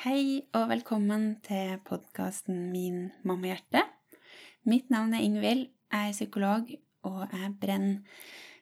Hei 0.00 0.40
og 0.56 0.70
velkommen 0.70 1.34
til 1.44 1.74
podkasten 1.84 2.70
Min 2.72 3.10
mammahjerte. 3.20 3.82
Mitt 4.64 4.88
navn 4.88 5.12
er 5.12 5.20
Ingvild, 5.26 5.66
jeg 5.92 6.08
er 6.08 6.14
psykolog, 6.16 6.70
og 7.04 7.20
jeg 7.28 7.50
brenner 7.60 8.00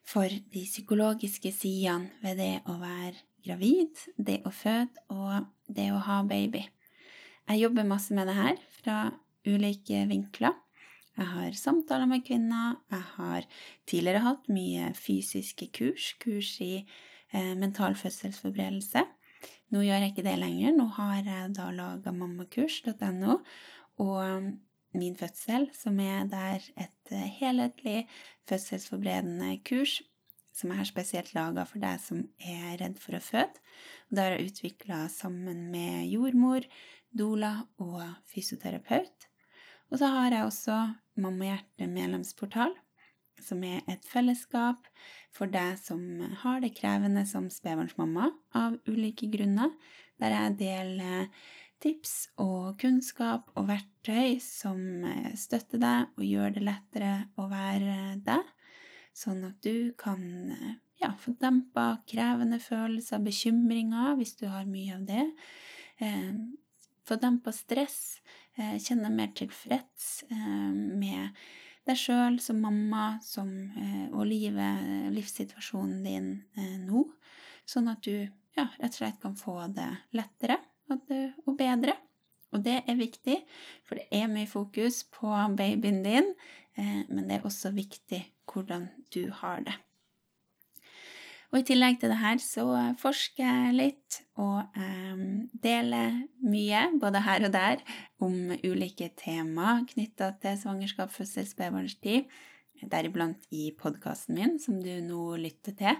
for 0.02 0.26
de 0.26 0.64
psykologiske 0.66 1.52
sidene 1.54 2.10
ved 2.24 2.40
det 2.42 2.54
å 2.66 2.74
være 2.80 3.22
gravid, 3.46 4.02
det 4.18 4.40
å 4.48 4.50
føde 4.50 5.04
og 5.14 5.46
det 5.70 5.88
å 5.94 6.02
ha 6.08 6.20
baby. 6.26 6.64
Jeg 7.48 7.62
jobber 7.62 7.86
masse 7.86 8.14
med 8.18 8.26
det 8.28 8.36
her 8.36 8.58
fra 8.80 8.96
ulike 9.46 10.04
vinkler. 10.10 10.58
Jeg 11.18 11.26
har 11.26 11.54
samtaler 11.58 12.06
med 12.06 12.22
kvinner, 12.26 12.76
jeg 12.94 13.04
har 13.16 13.46
tidligere 13.90 14.22
hatt 14.22 14.44
mye 14.54 14.92
fysiske 14.94 15.66
kurs, 15.74 16.12
kurs 16.22 16.52
i 16.62 16.74
eh, 16.78 17.54
mental 17.58 17.98
fødselsforberedelse. 17.98 19.02
Nå 19.74 19.82
gjør 19.82 20.04
jeg 20.04 20.12
ikke 20.12 20.26
det 20.28 20.36
lenger. 20.38 20.76
Nå 20.78 20.86
har 20.94 21.18
jeg 21.26 21.52
da 21.58 21.68
laga 21.74 22.14
mammakurs.no 22.14 23.40
og 24.04 24.52
Min 24.96 25.16
fødsel, 25.16 25.68
som 25.76 25.98
er 26.00 26.24
der 26.30 26.62
et 26.80 27.10
eh, 27.12 27.26
helhetlig 27.38 28.06
fødselsforberedende 28.48 29.58
kurs 29.66 29.98
som 30.58 30.72
har 30.74 30.88
spesielt 30.88 31.34
laga 31.36 31.64
for 31.68 31.82
deg 31.82 32.00
som 32.02 32.22
er 32.40 32.78
redd 32.80 32.96
for 32.98 33.18
å 33.18 33.22
føde. 33.22 33.60
Det 34.10 34.24
har 34.24 34.34
jeg 34.34 34.52
utvikla 34.52 35.04
sammen 35.12 35.68
med 35.72 36.08
jordmor, 36.10 36.64
doula 37.14 37.52
og 37.84 38.02
fysioterapeut. 38.32 39.28
Og 39.92 40.00
så 40.00 40.10
har 40.12 40.34
jeg 40.34 40.48
også 40.48 40.78
Mammahjerte 41.18 41.88
medlemsportal, 41.90 42.74
som 43.42 43.62
er 43.66 43.84
et 43.90 44.04
fellesskap 44.08 44.88
for 45.34 45.50
deg 45.50 45.78
som 45.80 46.02
har 46.42 46.60
det 46.64 46.74
krevende 46.78 47.24
som 47.28 47.46
spedbarnsmamma 47.52 48.30
av 48.58 48.76
ulike 48.90 49.28
grunner, 49.30 49.70
der 50.18 50.34
jeg 50.34 50.58
deler 50.64 51.28
tips 51.82 52.14
og 52.42 52.78
kunnskap 52.80 53.52
og 53.54 53.68
verktøy 53.68 54.38
som 54.42 54.80
støtter 55.38 55.82
deg 55.82 56.18
og 56.18 56.26
gjør 56.26 56.56
det 56.56 56.64
lettere 56.66 57.12
å 57.38 57.46
være 57.50 58.18
deg, 58.26 58.54
sånn 59.14 59.44
at 59.46 59.58
du 59.62 59.94
kan 59.98 60.22
ja, 60.98 61.12
få 61.18 61.34
dempa 61.38 62.00
krevende 62.10 62.58
følelser, 62.62 63.22
bekymringer, 63.22 64.16
hvis 64.18 64.34
du 64.40 64.48
har 64.50 64.66
mye 64.66 64.96
av 64.96 65.04
det. 65.06 65.26
Eh, 66.02 66.34
få 67.06 67.18
dempa 67.22 67.54
stress, 67.54 68.18
kjenne 68.58 69.10
mer 69.14 69.32
tilfreds 69.38 70.24
eh, 70.30 70.70
med 70.72 71.34
deg 71.88 71.96
sjøl 71.96 72.36
som 72.42 72.60
mamma 72.60 73.18
som, 73.24 73.48
eh, 73.78 74.08
og 74.12 74.26
livet, 74.28 75.08
livssituasjonen 75.14 76.02
din 76.04 76.28
eh, 76.58 76.76
nå, 76.82 77.04
sånn 77.68 77.88
at 77.92 78.02
du 78.04 78.14
ja, 78.58 78.66
rett 78.80 78.92
og 78.92 78.98
slett 78.98 79.20
kan 79.22 79.36
få 79.38 79.56
det 79.72 79.88
lettere 80.16 80.58
og, 80.90 81.54
bedre. 81.56 81.94
Og 82.52 82.62
det 82.64 82.80
er 82.88 82.96
viktig, 82.98 83.36
for 83.84 84.00
det 84.00 84.08
er 84.14 84.30
mye 84.32 84.48
fokus 84.48 85.02
på 85.12 85.30
babyen 85.56 86.02
din, 86.04 86.32
eh, 86.76 87.04
men 87.08 87.28
det 87.28 87.38
er 87.38 87.48
også 87.48 87.72
viktig 87.76 88.22
hvordan 88.48 88.88
du 89.14 89.28
har 89.42 89.64
det. 89.66 89.76
Og 91.48 91.62
i 91.62 91.64
tillegg 91.64 91.96
til 92.00 92.10
det 92.12 92.18
her 92.20 92.40
så 92.44 92.64
forsker 93.00 93.46
jeg 93.46 93.76
litt 93.76 94.18
og 94.36 94.76
eh, 94.76 95.20
deler 95.64 96.18
mye, 96.44 96.82
både 97.00 97.22
her 97.24 97.46
og 97.48 97.54
der, 97.54 97.80
om 98.20 98.52
ulike 98.52 99.08
tema 99.16 99.78
knytta 99.88 100.34
til 100.42 100.58
svangerskap, 100.60 101.12
fødsel, 101.14 101.48
spedbarnstid. 101.48 102.28
Deriblant 102.78 103.48
i 103.50 103.72
podkasten 103.74 104.36
min, 104.36 104.52
som 104.62 104.76
du 104.78 104.92
nå 105.02 105.22
lytter 105.40 105.74
til, 105.74 105.96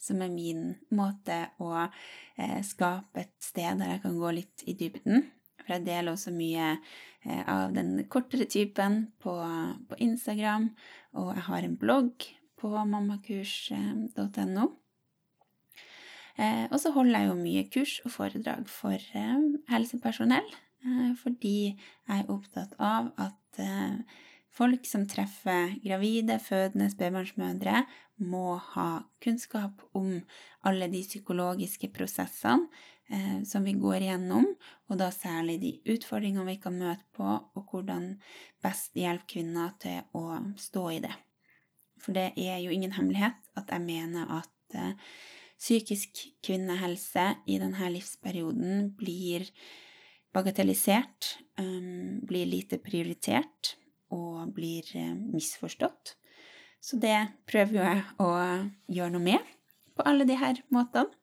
som 0.00 0.22
er 0.24 0.30
min 0.32 0.70
måte 0.94 1.50
å 1.60 1.74
eh, 1.82 2.60
skape 2.64 3.26
et 3.26 3.34
sted 3.42 3.82
der 3.82 3.96
jeg 3.96 4.04
kan 4.06 4.20
gå 4.20 4.30
litt 4.38 4.64
i 4.64 4.76
dybden. 4.78 5.26
For 5.60 5.76
jeg 5.76 5.84
deler 5.90 6.14
også 6.14 6.32
mye 6.32 6.70
eh, 6.72 7.42
av 7.42 7.74
den 7.74 8.06
kortere 8.08 8.46
typen 8.48 9.10
på, 9.20 9.34
på 9.90 9.98
Instagram, 10.06 10.70
og 11.18 11.34
jeg 11.34 11.44
har 11.50 11.66
en 11.66 11.76
blogg 11.82 12.30
på 12.62 12.70
mammakurs.no. 12.70 14.70
Eh, 16.40 16.66
og 16.70 16.78
så 16.80 16.92
holder 16.94 17.18
jeg 17.18 17.28
jo 17.28 17.38
mye 17.38 17.64
kurs 17.72 17.96
og 18.06 18.14
foredrag 18.14 18.68
for 18.70 18.96
eh, 18.96 19.42
helsepersonell, 19.72 20.54
eh, 20.86 21.10
fordi 21.20 21.56
jeg 21.72 22.22
er 22.22 22.30
opptatt 22.32 22.72
av 22.80 23.12
at 23.20 23.40
folk 24.52 24.86
som 24.88 25.02
treffer 25.08 25.74
gravide, 25.84 26.38
fødende 26.40 26.88
spedbarnsmødre, 26.88 27.82
må 28.22 28.54
ha 28.72 29.02
kunnskap 29.20 29.82
om 29.98 30.22
alle 30.64 30.88
de 30.88 31.02
psykologiske 31.04 31.90
prosessene 31.92 32.70
som 33.44 33.66
vi 33.66 33.74
går 33.76 34.06
igjennom, 34.06 34.46
og 34.88 34.96
da 34.96 35.10
særlig 35.12 35.58
de 35.60 35.72
utfordringene 35.92 36.46
vi 36.46 36.56
kan 36.62 36.78
møte 36.80 37.04
på, 37.12 37.26
og 37.28 37.74
hvordan 37.74 38.06
best 38.64 38.96
hjelpe 38.96 39.28
kvinner 39.34 39.74
til 39.82 40.00
å 40.16 40.38
stå 40.56 40.86
i 40.94 41.02
det. 41.04 41.12
For 42.00 42.16
det 42.16 42.30
er 42.40 42.62
jo 42.64 42.72
ingen 42.72 42.96
hemmelighet 42.96 43.52
at 43.60 43.68
jeg 43.68 43.84
mener 43.84 44.32
at 44.38 44.80
Psykisk 45.62 46.24
kvinnehelse 46.42 47.28
i 47.46 47.60
denne 47.62 47.90
livsperioden 47.94 48.88
blir 48.98 49.46
bagatellisert, 50.34 51.36
um, 51.60 52.18
blir 52.26 52.48
lite 52.50 52.80
prioritert 52.82 53.76
og 54.12 54.50
blir 54.56 54.88
eh, 54.98 55.14
misforstått. 55.14 56.16
Så 56.82 56.98
det 56.98 57.16
prøver 57.46 57.78
jeg 57.78 58.02
å 58.20 58.30
gjøre 58.90 59.14
noe 59.14 59.24
med 59.24 59.52
på 59.94 60.04
alle 60.08 60.26
her 60.36 60.58
måtene. 60.74 61.14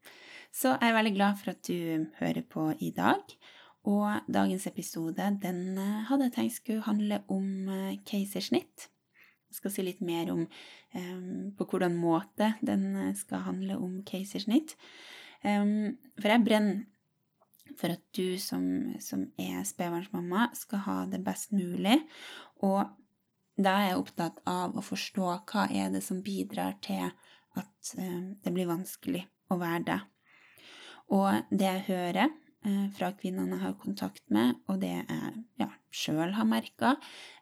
Så 0.56 0.72
jeg 0.74 0.90
er 0.90 0.96
veldig 0.96 1.16
glad 1.18 1.38
for 1.42 1.54
at 1.54 1.68
du 1.68 2.08
hører 2.18 2.46
på 2.48 2.70
i 2.80 2.90
dag. 2.96 3.22
Og 3.90 4.32
dagens 4.32 4.66
episode 4.70 5.28
den 5.44 5.78
eh, 5.78 6.06
hadde 6.10 6.30
jeg 6.30 6.36
tenkt 6.38 6.58
skulle 6.58 6.88
handle 6.88 7.22
om 7.32 7.70
eh, 7.70 8.00
keisersnitt. 8.08 8.90
Skal 9.54 9.74
si 9.74 9.86
litt 9.86 10.02
mer 10.06 10.30
om 10.34 10.44
um, 10.46 11.50
på 11.58 11.66
hvordan 11.72 11.98
måte 11.98 12.54
den 12.66 12.92
eh, 12.96 13.16
skal 13.18 13.46
handle 13.48 13.80
om 13.82 14.00
keisersnitt. 14.08 14.76
Um, 15.42 15.98
for 16.20 16.30
jeg 16.34 16.46
brenner 16.46 16.86
for 17.80 17.94
at 17.94 18.04
du 18.18 18.38
som, 18.42 18.64
som 19.02 19.28
er 19.40 19.64
spedbarnsmamma, 19.68 20.50
skal 20.58 20.84
ha 20.86 20.98
det 21.10 21.22
best 21.26 21.54
mulig. 21.56 22.00
Og 22.66 22.84
da 23.60 23.76
er 23.78 23.92
jeg 23.92 24.02
opptatt 24.02 24.40
av 24.50 24.78
å 24.78 24.84
forstå 24.84 25.32
hva 25.50 25.66
er 25.70 25.92
det 25.94 26.04
som 26.06 26.24
bidrar 26.26 26.78
til 26.84 27.10
at 27.60 27.94
um, 27.98 28.36
det 28.44 28.54
blir 28.56 28.70
vanskelig 28.70 29.26
å 29.50 29.60
være 29.62 29.84
det. 29.90 30.00
Og 31.16 31.50
det 31.50 31.66
jeg 31.66 31.88
hører 31.90 32.34
fra 32.96 33.12
kvinnene 33.16 33.56
jeg 33.56 33.64
har 33.64 33.78
kontakt 33.80 34.26
med, 34.34 34.58
og 34.68 34.82
det 34.82 34.92
jeg 34.92 35.30
ja, 35.62 35.70
sjøl 35.96 36.34
har 36.36 36.48
merka. 36.48 36.96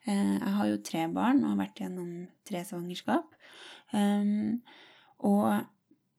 Eh, 0.05 0.35
jeg 0.38 0.53
har 0.59 0.69
jo 0.69 0.83
tre 0.85 1.07
barn 1.13 1.41
og 1.44 1.55
har 1.55 1.63
vært 1.63 1.81
gjennom 1.81 2.11
tre 2.47 2.61
svangerskap. 2.67 3.33
Um, 3.95 4.61
og 5.25 5.66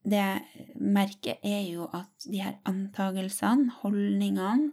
det 0.08 0.18
jeg 0.18 0.68
merker, 0.80 1.38
er 1.44 1.64
jo 1.68 1.88
at 1.94 2.10
de 2.26 2.42
her 2.42 2.58
antagelsene, 2.68 3.70
holdningene 3.82 4.72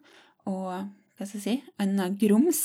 og 0.50 0.90
hva 1.16 1.26
skal 1.28 1.40
jeg 1.40 1.46
si, 1.46 1.56
annet 1.80 2.18
grums 2.20 2.62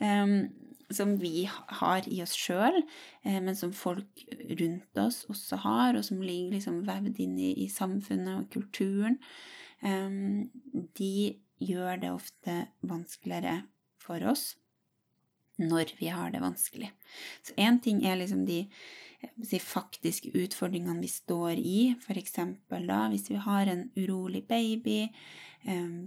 um, 0.00 0.48
som 0.90 1.14
vi 1.20 1.44
har 1.46 2.06
i 2.10 2.20
oss 2.24 2.32
sjøl, 2.34 2.80
eh, 3.22 3.38
men 3.38 3.54
som 3.56 3.72
folk 3.76 4.24
rundt 4.58 4.98
oss 4.98 5.22
også 5.30 5.60
har, 5.62 5.94
og 5.94 6.04
som 6.06 6.22
ligger 6.24 6.56
liksom 6.56 6.80
vevd 6.88 7.20
inn 7.22 7.36
i, 7.38 7.52
i 7.64 7.68
samfunnet 7.70 8.40
og 8.40 8.48
kulturen, 8.54 9.20
de 9.80 11.12
gjør 11.60 12.00
det 12.02 12.10
ofte 12.12 12.56
vanskeligere 12.80 13.62
for 14.00 14.24
oss 14.28 14.54
når 15.60 15.92
vi 15.98 16.08
har 16.08 16.30
det 16.32 16.40
vanskelig. 16.40 16.88
Så 17.44 17.54
én 17.60 17.80
ting 17.84 18.00
er 18.06 18.16
liksom 18.16 18.46
de 18.48 18.62
si, 19.44 19.58
faktiske 19.60 20.32
utfordringene 20.32 21.02
vi 21.02 21.10
står 21.12 21.60
i, 21.60 21.80
f.eks. 22.00 22.38
da 22.70 23.00
hvis 23.12 23.28
vi 23.30 23.40
har 23.44 23.68
en 23.68 23.86
urolig 23.96 24.46
baby, 24.48 25.02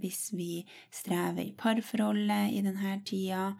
hvis 0.02 0.32
vi 0.34 0.64
strever 0.90 1.44
i 1.44 1.54
parforholdet 1.56 2.50
i 2.56 2.62
denne 2.66 2.96
tida, 3.06 3.52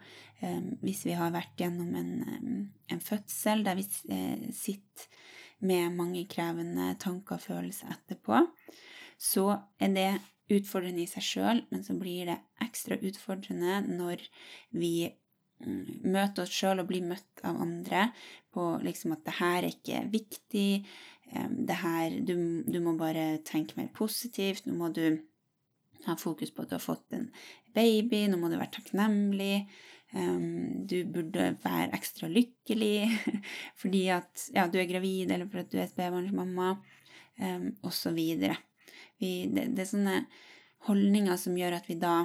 hvis 0.83 1.05
vi 1.07 1.15
har 1.15 1.31
vært 1.31 1.55
gjennom 1.59 1.95
en, 1.95 2.67
en 2.91 3.01
fødsel 3.01 3.63
der 3.63 3.79
vi 3.79 3.85
eh, 4.11 4.49
sitter 4.51 5.07
med 5.65 5.95
mange 5.95 6.25
krevende 6.29 6.91
tanker 6.99 7.39
og 7.39 7.45
følelser 7.45 7.95
etterpå, 7.95 8.43
så 9.17 9.49
er 9.81 9.93
det 9.95 10.09
utfordrende 10.55 11.01
i 11.01 11.09
seg 11.09 11.25
sjøl, 11.25 11.61
men 11.71 11.83
så 11.85 11.95
blir 11.97 12.29
det 12.29 12.39
ekstra 12.61 12.97
utfordrende 13.01 13.79
når 13.87 14.21
vi 14.77 15.09
mm, 15.65 16.05
møter 16.05 16.45
oss 16.45 16.53
sjøl 16.53 16.83
og 16.83 16.89
blir 16.91 17.07
møtt 17.07 17.45
av 17.47 17.57
andre 17.63 18.09
på 18.53 18.67
liksom 18.85 19.15
at 19.15 19.25
det 19.25 19.37
her 19.39 19.59
er 19.63 19.71
ikke 19.71 20.03
viktig, 20.13 20.69
det 21.33 21.77
her 21.81 22.19
du, 22.21 22.35
du 22.69 22.77
må 22.83 22.93
bare 22.99 23.39
tenke 23.47 23.77
mer 23.79 23.89
positivt, 23.95 24.67
nå 24.67 24.75
må 24.77 24.91
du 24.93 25.17
ha 26.05 26.15
fokus 26.19 26.53
på 26.53 26.63
at 26.63 26.71
du 26.71 26.77
har 26.77 26.83
fått 26.83 27.15
en 27.17 27.27
baby, 27.75 28.25
nå 28.29 28.39
må 28.39 28.51
du 28.51 28.59
være 28.59 28.75
takknemlig. 28.77 29.65
Du 30.13 30.95
burde 31.11 31.47
være 31.63 31.95
ekstra 31.97 32.29
lykkelig 32.31 33.09
fordi 33.81 34.05
at 34.13 34.45
ja, 34.55 34.67
du 34.71 34.77
er 34.79 34.87
gravid, 34.87 35.31
eller 35.33 35.49
for 35.49 35.63
at 35.63 35.71
du 35.73 35.79
er 35.81 35.89
spedbarnsmamma, 35.91 36.75
um, 37.41 37.65
osv. 37.89 38.21
Det, 39.21 39.69
det 39.75 39.83
er 39.85 39.89
sånne 39.89 40.17
holdninger 40.89 41.37
som 41.39 41.55
gjør 41.57 41.79
at 41.79 41.87
vi 41.89 41.97
da 41.99 42.23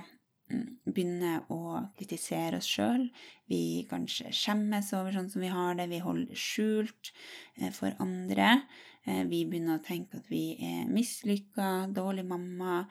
begynner 0.50 1.44
å 1.52 1.80
kritisere 1.98 2.58
oss 2.60 2.68
sjøl. 2.68 3.06
Vi 3.50 3.86
kanskje 3.90 4.32
skjemmes 4.34 4.90
over 4.96 5.14
sånn 5.14 5.30
som 5.32 5.44
vi 5.44 5.50
har 5.52 5.76
det, 5.78 5.88
vi 5.90 6.02
holder 6.02 6.38
skjult 6.38 7.12
eh, 7.60 7.70
for 7.74 7.94
andre. 8.02 8.60
Eh, 9.06 9.22
vi 9.30 9.44
begynner 9.48 9.78
å 9.78 9.84
tenke 9.84 10.20
at 10.20 10.30
vi 10.32 10.56
er 10.56 10.90
mislykka, 10.90 11.90
dårlig 11.94 12.26
mamma, 12.28 12.82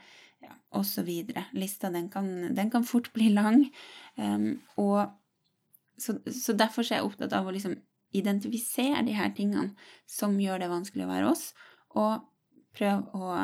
ja, 0.44 0.56
osv. 0.80 1.10
Lista 1.58 1.92
den 1.94 2.10
kan, 2.14 2.30
den 2.56 2.72
kan, 2.72 2.88
fort 2.88 3.12
bli 3.16 3.32
lang. 3.34 3.66
Um, 4.16 4.62
og 4.80 5.10
så, 6.00 6.16
så, 6.32 6.56
derfor 6.56 6.86
er 6.86 7.02
jeg 7.02 7.10
opptatt 7.10 7.36
av 7.36 7.50
å 7.50 7.54
liksom 7.56 7.76
identifisere 8.16 9.04
de 9.06 9.18
her 9.18 9.34
tingene 9.36 9.76
som 10.10 10.40
gjør 10.40 10.64
det 10.64 10.72
vanskelig 10.72 11.06
å 11.06 11.12
være 11.12 11.34
oss, 11.34 11.44
og 12.00 12.24
prøve 12.78 13.20
å 13.20 13.36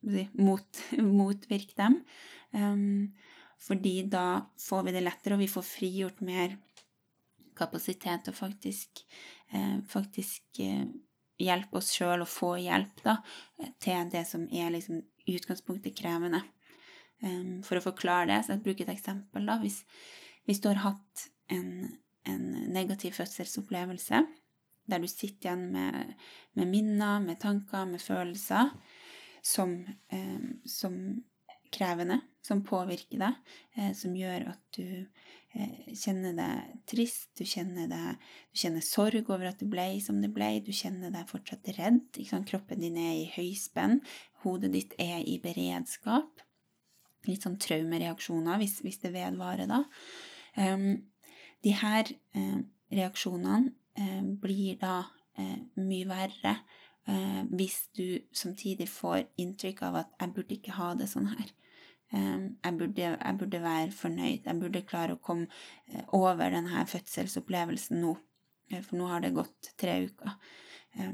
mot, 0.00 0.82
motvirke 1.20 1.76
dem. 1.78 2.00
Um, 2.52 3.16
fordi 3.58 4.02
da 4.06 4.46
får 4.60 4.86
vi 4.86 4.94
det 4.94 5.02
lettere, 5.02 5.34
og 5.34 5.42
vi 5.42 5.50
får 5.50 5.66
frigjort 5.66 6.20
mer 6.24 6.54
kapasitet 7.58 8.30
og 8.30 8.36
faktisk, 8.38 9.02
eh, 9.50 9.80
faktisk 9.90 10.60
eh, 10.62 10.86
hjelpe 11.42 11.80
oss 11.80 11.90
sjøl 11.96 12.22
og 12.22 12.30
få 12.30 12.52
hjelp 12.62 13.02
da, 13.02 13.16
til 13.82 14.12
det 14.12 14.24
som 14.30 14.46
er 14.54 14.70
liksom 14.74 15.02
utgangspunktet 15.28 15.96
krevende. 15.98 16.44
Um, 17.18 17.64
for 17.66 17.80
å 17.80 17.82
forklare 17.82 18.28
det, 18.30 18.42
så 18.46 18.54
jeg 18.54 18.62
bruker 18.62 18.86
et 18.86 18.94
eksempel. 18.94 19.46
da, 19.46 19.56
Hvis, 19.58 19.80
hvis 20.46 20.60
du 20.62 20.68
har 20.70 20.84
hatt 20.84 21.24
en, 21.50 21.98
en, 22.30 22.44
negativ 22.70 23.16
fødselsopplevelse, 23.18 24.20
der 24.88 25.02
du 25.02 25.08
sitter 25.10 25.48
igjen 25.48 25.64
med, 25.74 26.14
med 26.54 26.70
minner, 26.70 27.18
med 27.20 27.40
tanker, 27.42 27.90
med 27.90 28.00
følelser 28.00 28.70
som, 29.44 29.74
um, 30.12 30.46
som 30.68 30.94
krevende, 31.74 32.20
som 32.44 32.62
påvirker 32.64 33.20
deg, 33.20 33.40
eh, 33.76 33.92
som 33.96 34.14
gjør 34.16 34.48
at 34.54 34.78
du 34.78 34.86
eh, 35.04 35.90
kjenner 35.92 36.36
deg 36.38 36.78
trist, 36.88 37.30
du 37.36 37.44
kjenner, 37.44 37.88
deg, 37.90 38.30
du 38.52 38.62
kjenner 38.62 38.84
sorg 38.84 39.28
over 39.28 39.50
at 39.50 39.60
det 39.60 39.68
ble 39.70 39.86
som 40.04 40.22
det 40.22 40.32
ble, 40.34 40.54
du 40.64 40.72
kjenner 40.72 41.12
deg 41.12 41.28
fortsatt 41.28 41.68
redd. 41.76 42.20
Kroppen 42.48 42.80
din 42.84 42.96
er 43.00 43.14
i 43.18 43.28
høyspenn, 43.34 44.00
hodet 44.44 44.72
ditt 44.74 44.96
er 45.02 45.20
i 45.20 45.36
beredskap. 45.44 46.40
Litt 47.28 47.44
sånn 47.44 47.60
traumereaksjoner 47.60 48.60
hvis, 48.62 48.78
hvis 48.86 49.02
det 49.02 49.12
vedvarer, 49.12 49.68
da. 49.68 49.82
Um, 50.58 50.94
de 51.64 51.74
her 51.74 52.08
eh, 52.38 52.60
reaksjonene 52.94 53.72
eh, 53.98 54.22
blir 54.42 54.78
da 54.80 55.00
eh, 55.38 55.58
mye 55.82 56.06
verre 56.08 56.54
eh, 57.08 57.40
hvis 57.50 57.78
du 57.96 58.20
samtidig 58.32 58.88
får 58.92 59.24
inntrykk 59.40 59.82
av 59.88 59.96
at 60.02 60.12
'jeg 60.20 60.34
burde 60.34 60.54
ikke 60.54 60.76
ha 60.78 60.94
det 60.94 61.08
sånn 61.08 61.28
her'. 61.32 61.52
Eh, 62.12 62.38
jeg, 62.64 62.78
burde, 62.78 63.02
jeg, 63.02 63.38
burde, 63.38 63.62
være 63.62 63.90
fornøyd. 63.90 64.44
Jeg 64.44 64.60
burde 64.60 64.86
klare 64.86 65.16
å 65.16 65.22
komme 65.22 65.48
eh, 65.92 66.04
over 66.12 66.50
denne 66.50 66.86
fødselsopplevelsen 66.86 68.00
nå. 68.00 68.16
Eh, 68.70 68.82
for 68.82 68.96
nå 68.96 69.06
har 69.06 69.20
det 69.20 69.34
gått 69.34 69.74
tre 69.76 70.04
uker. 70.06 70.38
Eh, 70.94 71.12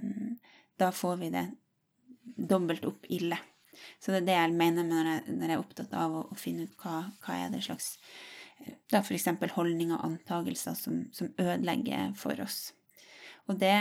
da 0.78 0.90
får 0.90 1.16
vi 1.16 1.30
det 1.30 1.48
dobbelt 2.24 2.84
opp 2.84 3.06
ille. 3.08 3.38
Så 3.98 4.12
det 4.12 4.22
er 4.22 4.26
det 4.26 4.38
jeg 4.38 4.54
mener 4.54 4.86
når 4.86 5.04
jeg, 5.10 5.34
når 5.34 5.48
jeg 5.48 5.56
er 5.56 5.64
opptatt 5.64 5.92
av 5.94 6.14
å, 6.14 6.28
å 6.30 6.34
finne 6.34 6.62
ut 6.62 6.76
hva, 6.78 7.10
hva 7.24 7.34
er 7.42 7.50
det 7.50 7.62
slags 7.66 7.98
da 8.64 9.00
da 9.00 9.00
f.eks. 9.02 9.28
holdninger 9.54 9.96
og 9.96 10.04
antagelser 10.06 10.76
som, 10.78 11.04
som 11.12 11.32
ødelegger 11.40 12.14
for 12.18 12.40
oss. 12.44 12.72
Og 13.50 13.58
det 13.60 13.74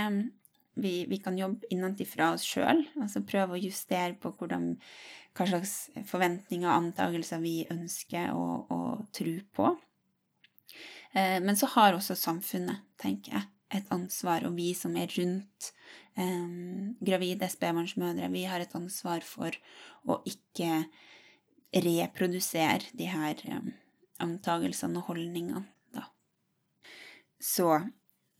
vi, 0.74 1.06
vi 1.10 1.20
kan 1.22 1.38
jobbe 1.38 1.70
innenfra 1.74 2.32
oss 2.34 2.46
sjøl, 2.48 2.84
altså 3.00 3.24
prøve 3.28 3.58
å 3.58 3.62
justere 3.62 4.16
på 4.20 4.34
hvordan, 4.38 4.74
hva 5.38 5.48
slags 5.50 5.74
forventninger 6.10 6.68
og 6.68 6.76
antakelser 6.76 7.44
vi 7.44 7.62
ønsker 7.74 8.34
å, 8.34 8.46
å 8.74 8.80
tro 9.16 9.36
på. 9.56 9.74
Eh, 11.14 11.40
men 11.44 11.58
så 11.60 11.70
har 11.76 11.98
også 11.98 12.18
samfunnet, 12.18 12.86
tenker 13.02 13.38
jeg, 13.38 13.50
et 13.74 13.90
ansvar, 13.94 14.46
og 14.46 14.58
vi 14.58 14.72
som 14.78 14.96
er 14.98 15.14
rundt 15.18 15.70
eh, 16.18 16.50
gravide 17.02 17.50
spedbarnsmødre, 17.50 18.30
vi 18.34 18.46
har 18.50 18.62
et 18.62 18.76
ansvar 18.78 19.26
for 19.26 19.54
å 20.10 20.20
ikke 20.30 20.84
reprodusere 21.74 22.94
de 22.98 23.10
her 23.10 23.46
eh, 23.50 23.72
antagelsene 24.22 25.02
og 25.02 25.14
holdningene. 25.14 25.68
Så 27.44 27.68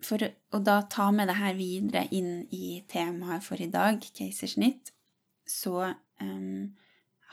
for 0.06 0.24
å 0.24 0.62
da 0.64 0.82
ta 0.92 1.10
med 1.16 1.30
det 1.32 1.40
her 1.40 1.58
videre 1.58 2.06
inn 2.16 2.46
i 2.54 2.78
temaet 2.92 3.44
for 3.46 3.62
i 3.62 3.70
dag, 3.72 4.04
keisersnitt, 4.18 4.92
så 5.50 5.94
um, 6.22 6.74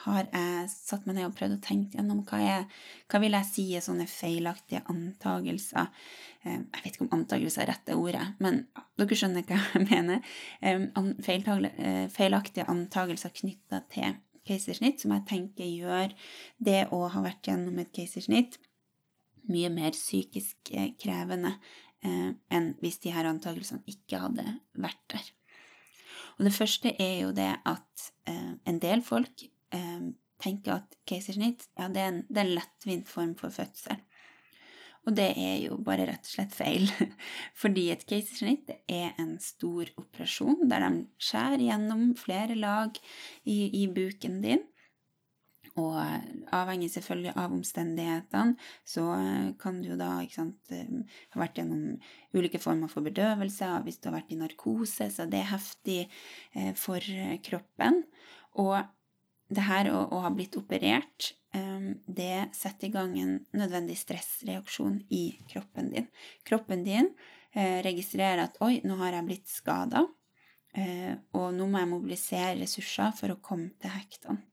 har 0.05 0.29
jeg 0.31 0.71
satt 0.73 1.05
meg 1.07 1.19
ned 1.19 1.29
og 1.29 1.37
prøvd 1.37 1.59
å 1.59 1.63
tenke 1.65 1.99
gjennom 1.99 2.23
hva, 2.29 2.41
jeg, 2.41 2.65
hva 3.11 3.21
vil 3.23 3.37
jeg 3.37 3.49
si 3.51 3.67
er 3.77 3.85
sånne 3.85 4.07
feilaktige 4.11 4.83
antagelser. 4.91 5.91
Um, 6.47 6.65
jeg 6.65 6.85
vet 6.85 6.95
ikke 6.95 7.07
om 7.07 7.13
antagelser 7.19 7.67
er 7.67 7.73
rette 7.75 7.99
ordet, 7.99 8.25
men 8.43 8.65
dere 9.01 9.21
skjønner 9.21 9.47
hva 9.51 9.61
jeg 9.75 9.87
mener. 9.91 10.33
Um, 10.97 11.13
feilaktige 11.27 12.69
antagelser 12.71 13.35
knytta 13.43 13.85
til 13.93 14.19
keisersnitt, 14.49 15.03
som 15.03 15.13
jeg 15.15 15.29
tenker 15.29 15.69
gjør 15.69 16.17
det 16.65 16.83
å 16.97 17.05
ha 17.13 17.23
vært 17.23 17.51
gjennom 17.51 17.79
et 17.83 17.93
keisersnitt 17.95 18.59
mye 19.51 19.71
mer 19.73 19.95
psykisk 19.97 20.73
eh, 20.75 20.93
krevende 21.01 21.55
eh, 21.55 21.81
enn 22.03 22.71
hvis 22.81 23.01
de 23.05 23.13
her 23.13 23.29
antakelsene 23.29 23.83
ikke 23.91 24.23
hadde 24.23 24.47
vært 24.81 25.03
der. 25.13 25.27
Og 26.39 26.47
det 26.47 26.55
første 26.57 26.95
er 26.97 27.17
jo 27.27 27.33
det 27.37 27.51
at 27.69 28.11
eh, 28.31 28.53
en 28.69 28.79
del 28.81 29.03
folk 29.05 29.43
eh, 29.77 30.07
tenker 30.41 30.79
at 30.79 30.97
keisersnitt 31.09 31.67
ja, 31.77 31.91
det 31.93 32.01
er, 32.01 32.15
en, 32.15 32.23
det 32.31 32.41
er 32.41 32.47
en 32.47 32.55
lettvint 32.57 33.11
form 33.11 33.35
for 33.37 33.53
fødsel. 33.53 34.01
Og 35.09 35.17
det 35.17 35.31
er 35.37 35.55
jo 35.65 35.79
bare 35.85 36.07
rett 36.09 36.25
og 36.25 36.33
slett 36.33 36.57
feil. 36.57 36.89
Fordi 37.61 37.87
et 37.93 38.07
keisersnitt 38.09 38.73
er 38.89 39.13
en 39.21 39.35
stor 39.43 39.89
operasjon 40.01 40.65
der 40.71 40.85
de 40.87 41.05
skjærer 41.21 41.65
gjennom 41.69 42.11
flere 42.21 42.57
lag 42.57 42.97
i, 43.45 43.59
i 43.83 43.87
buken 43.93 44.41
din. 44.45 44.65
Og 45.79 45.95
avhengig 46.55 46.91
selvfølgelig 46.91 47.35
av 47.39 47.53
omstendighetene, 47.55 48.57
så 48.87 49.05
eh, 49.15 49.51
kan 49.61 49.81
du 49.85 49.93
da 49.99 50.13
sant, 50.33 50.59
eh, 50.75 51.19
ha 51.35 51.43
vært 51.43 51.61
gjennom 51.61 51.99
ulike 52.35 52.59
former 52.63 52.91
for 52.91 53.07
bedøvelse. 53.07 53.69
Hvis 53.87 54.01
du 54.01 54.09
har 54.11 54.19
vært 54.19 54.33
i 54.35 54.39
narkose, 54.41 55.11
så 55.15 55.29
det 55.31 55.43
er 55.43 55.53
heftig 55.53 56.01
eh, 56.03 56.73
for 56.79 57.05
kroppen. 57.47 58.03
Og 58.59 58.81
det 59.51 59.67
her 59.67 59.93
å, 59.95 60.03
å 60.11 60.25
ha 60.27 60.33
blitt 60.35 60.59
operert, 60.59 61.35
det 61.51 62.53
setter 62.55 62.87
i 62.87 62.93
gang 62.95 63.17
en 63.19 63.33
nødvendig 63.59 63.97
stressreaksjon 63.99 65.01
i 65.11 65.25
kroppen 65.51 65.89
din. 65.91 66.07
Kroppen 66.47 66.85
din 66.87 67.09
registrerer 67.83 68.45
at 68.45 68.61
'oi, 68.63 68.77
nå 68.87 68.95
har 69.01 69.17
jeg 69.17 69.27
blitt 69.27 69.51
skada', 69.51 70.05
og 71.35 71.49
nå 71.59 71.67
må 71.67 71.83
jeg 71.83 71.91
mobilisere 71.91 72.55
ressurser 72.61 73.11
for 73.19 73.35
å 73.35 73.41
komme 73.43 73.73
til 73.83 73.91
hektene. 73.91 74.50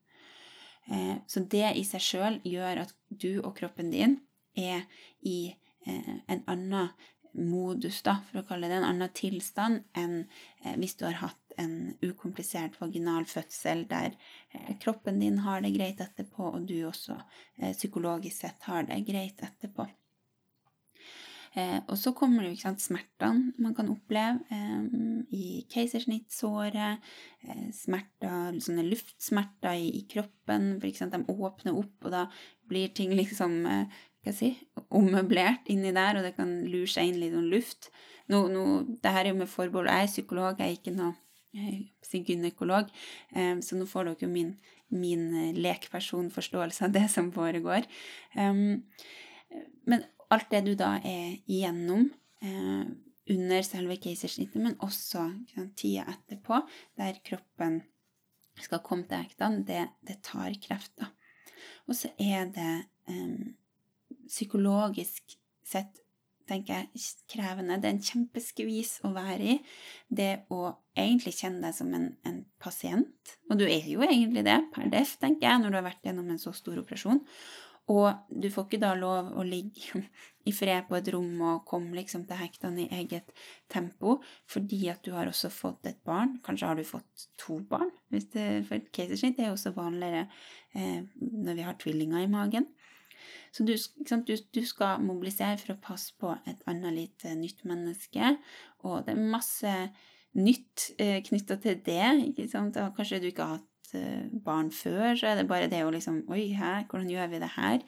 Eh, 0.90 1.16
så 1.26 1.40
det 1.40 1.72
i 1.76 1.84
seg 1.84 2.02
sjøl 2.02 2.40
gjør 2.48 2.84
at 2.86 2.94
du 3.08 3.40
og 3.42 3.54
kroppen 3.58 3.92
din 3.92 4.18
er 4.56 4.86
i 5.20 5.52
eh, 5.86 6.14
en 6.26 6.42
annen 6.48 6.92
modus, 7.38 8.00
da, 8.02 8.16
for 8.30 8.40
å 8.40 8.46
kalle 8.48 8.70
det 8.70 8.78
en 8.78 8.88
annen 8.88 9.12
tilstand 9.14 9.84
enn 9.98 10.22
eh, 10.24 10.74
hvis 10.80 10.96
du 10.98 11.04
har 11.06 11.20
hatt 11.20 11.54
en 11.58 11.92
ukomplisert 12.00 12.78
vaginal 12.80 13.26
fødsel 13.26 13.82
der 13.90 14.14
kroppen 14.78 15.18
din 15.18 15.40
har 15.42 15.64
det 15.64 15.72
greit 15.74 15.98
etterpå, 16.00 16.52
og 16.54 16.68
du 16.70 16.76
også 16.86 17.16
psykologisk 17.74 18.44
sett 18.44 18.68
har 18.70 18.86
det 18.86 19.00
greit 19.08 19.42
etterpå. 19.42 19.88
Eh, 21.54 21.78
og 21.86 21.96
så 22.00 22.12
kommer 22.16 22.42
det 22.42 22.50
jo 22.50 22.56
ikke 22.58 22.66
sant, 22.66 22.84
smertene 22.84 23.54
man 23.62 23.74
kan 23.76 23.88
oppleve 23.92 24.40
eh, 24.54 25.22
i 25.34 25.46
keisersnittsåret. 25.72 27.04
Eh, 27.46 27.68
smerter, 27.76 28.58
sånne 28.64 28.86
luftsmerter 28.88 29.78
i, 29.78 29.88
i 30.00 30.04
kroppen. 30.10 30.74
For 30.80 30.90
eksempel, 30.90 31.24
de 31.24 31.38
åpner 31.48 31.78
opp, 31.78 31.96
og 32.04 32.14
da 32.14 32.26
blir 32.68 32.92
ting 32.96 33.14
liksom 33.16 33.60
eh, 33.68 34.02
hva 34.26 34.34
si, 34.34 34.52
ommøblert 34.94 35.70
inni 35.72 35.94
der, 35.94 36.18
og 36.18 36.26
det 36.26 36.34
kan 36.36 36.50
lure 36.68 36.90
seg 36.90 37.10
inn 37.10 37.22
litt 37.22 37.36
sånn 37.36 37.52
luft. 37.52 37.92
Nå, 38.28 38.44
nå, 38.52 38.66
det 39.00 39.14
her 39.14 39.24
er 39.24 39.32
jo 39.32 39.40
med 39.40 39.50
forbehold. 39.50 39.88
Jeg 39.88 40.08
er 40.08 40.12
psykolog, 40.12 40.60
jeg 40.60 40.74
er 40.74 40.80
ikke 40.80 40.96
noe 40.98 41.14
jeg 41.56 42.24
gynekolog, 42.28 42.90
eh, 43.32 43.56
så 43.64 43.76
nå 43.78 43.86
får 43.88 44.10
dere 44.10 44.26
jo 44.26 44.28
min, 44.30 44.52
min 44.92 45.24
eh, 45.32 45.56
lekpersonforståelse 45.56 46.84
av 46.86 46.94
det 46.94 47.06
som 47.12 47.30
foregår. 47.32 47.88
Um, 48.36 48.84
men 49.88 50.04
alt 50.34 50.50
det 50.52 50.64
du 50.66 50.72
da 50.78 50.96
er 51.06 51.38
igjennom 51.48 52.08
eh, 52.44 52.88
under 53.28 53.62
selve 53.66 53.98
keisersnittet, 54.00 54.60
men 54.62 54.76
også 54.84 55.24
sant, 55.52 55.76
tida 55.78 56.06
etterpå, 56.08 56.62
der 56.98 57.20
kroppen 57.24 57.82
skal 58.58 58.82
komme 58.84 59.06
til 59.08 59.22
hektene, 59.22 59.62
det, 59.66 59.84
det, 60.06 60.18
tar 60.26 60.54
krefter. 60.62 61.12
Og 61.86 61.96
så 61.96 62.10
er 62.18 62.48
det 62.54 62.74
eh, 63.10 63.54
psykologisk 64.28 65.38
sett 65.66 66.02
tenker 66.48 66.78
jeg, 66.80 67.02
krevende. 67.28 67.78
Det 67.80 67.88
er 67.90 67.94
en 67.96 68.04
kjempeskvis 68.04 68.92
å 69.06 69.12
være 69.12 69.54
i. 69.54 69.56
Det 70.08 70.30
å 70.54 70.70
egentlig 70.98 71.34
kjenne 71.36 71.60
deg 71.66 71.76
som 71.76 71.90
en, 71.94 72.10
en, 72.28 72.42
pasient. 72.62 73.34
Og 73.50 73.60
du 73.60 73.66
er 73.68 73.84
jo 73.86 74.02
egentlig 74.06 74.44
det, 74.46 74.56
per 74.74 74.88
def, 74.92 75.16
tenker 75.20 75.46
jeg, 75.46 75.62
når 75.62 75.70
du 75.70 75.78
har 75.78 75.88
vært 75.90 76.08
gjennom 76.08 76.30
en 76.32 76.40
så 76.40 76.54
stor 76.56 76.80
operasjon. 76.80 77.20
Og 77.88 78.28
du 78.28 78.50
får 78.52 78.66
ikke 78.66 78.82
da 78.82 78.90
lov 78.98 79.30
å 79.38 79.44
ligge 79.46 80.02
i 80.48 80.52
fred 80.54 80.88
på 80.88 80.96
et 80.98 81.08
rom 81.12 81.40
og 81.44 81.64
komme 81.68 81.96
liksom 81.96 82.24
til 82.28 82.40
hektene 82.40 82.84
i 82.84 83.00
eget 83.00 83.32
tempo, 83.72 84.18
fordi 84.48 84.88
at 84.92 85.02
du 85.04 85.12
har 85.16 85.28
også 85.28 85.50
fått 85.52 85.88
et 85.88 86.00
barn. 86.08 86.36
Kanskje 86.44 86.70
har 86.70 86.78
du 86.78 86.84
fått 86.88 87.28
to 87.40 87.58
barn, 87.68 87.92
hvis 88.12 88.30
det, 88.34 88.48
for 88.68 88.84
keisersnitt 88.96 89.40
er 89.40 89.52
også 89.52 89.74
vanligere 89.76 90.26
eh, 90.76 91.04
når 91.20 91.58
vi 91.58 91.66
har 91.68 91.80
tvillinger 91.80 92.24
i 92.24 92.32
magen. 92.32 92.68
Så 93.52 93.64
du, 93.64 93.74
du, 93.74 94.36
du, 94.54 94.62
skal 94.66 95.02
mobilisere 95.02 95.56
for 95.60 95.74
å 95.74 95.82
passe 95.82 96.14
på 96.20 96.34
et 96.48 96.60
annet 96.70 96.94
lite 96.94 97.32
nytt 97.36 97.64
menneske, 97.68 98.36
og 98.84 99.02
det 99.06 99.16
er 99.16 99.32
masse 99.32 99.74
nytt 100.38 100.90
eh, 101.00 101.18
knytta 101.24 101.56
til 101.62 101.80
det. 101.84 102.48
sant? 102.52 102.76
Kanskje 102.96 103.20
du 103.22 103.30
ikke 103.30 103.48
har 103.48 103.58
hatt 103.58 103.67
eh, 103.96 104.26
barn 104.44 104.70
før, 104.74 105.14
så 105.16 105.30
er 105.30 105.38
det 105.38 105.48
bare 105.50 105.70
det 105.70 105.84
å 105.84 105.92
liksom 105.94 106.24
Oi, 106.32 106.50
her, 106.58 106.84
hvordan 106.90 107.10
gjør 107.12 107.32
vi 107.32 107.40
det 107.42 107.50
her? 107.54 107.80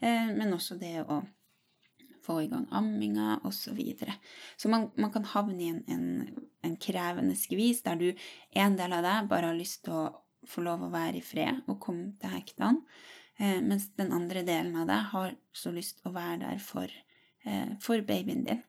Eh, 0.00 0.30
men 0.36 0.54
også 0.56 0.78
det 0.80 1.00
å 1.04 1.22
få 2.26 2.40
i 2.42 2.50
gang 2.50 2.66
amminga, 2.74 3.40
osv. 3.46 3.70
Så, 3.70 3.74
videre. 3.76 4.16
så 4.58 4.70
man, 4.72 4.88
man, 4.98 5.12
kan 5.14 5.28
havne 5.30 5.62
i 5.62 5.70
en, 5.70 5.82
en, 5.86 6.46
en 6.66 6.76
krevende 6.82 7.36
skvis 7.38 7.84
der 7.86 8.00
du, 8.00 8.08
en 8.58 8.78
del 8.78 8.96
av 8.96 9.06
deg, 9.06 9.28
bare 9.30 9.52
har 9.52 9.58
lyst 9.58 9.84
til 9.86 9.94
å 9.94 10.06
få 10.46 10.62
lov 10.66 10.84
å 10.86 10.92
være 10.92 11.20
i 11.20 11.24
fred 11.24 11.64
og 11.70 11.80
komme 11.82 12.16
til 12.20 12.34
hektene. 12.34 12.82
Eh, 13.38 13.60
mens 13.62 13.88
den 13.98 14.14
andre 14.16 14.42
delen 14.46 14.74
av 14.82 14.90
deg 14.90 15.10
har 15.12 15.34
så 15.54 15.72
lyst 15.74 16.00
til 16.00 16.10
å 16.10 16.16
være 16.16 16.40
der 16.44 16.62
for, 16.62 16.90
for 17.82 18.02
babyen 18.06 18.46
din. 18.46 18.62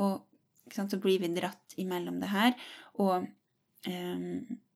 Og 0.00 0.24
sant, 0.72 0.90
så 0.90 0.98
blir 1.02 1.20
vi 1.22 1.30
dratt 1.34 1.76
imellom 1.80 2.20
det 2.22 2.30
her. 2.32 2.54
Og 3.02 3.26
eh, 3.86 4.26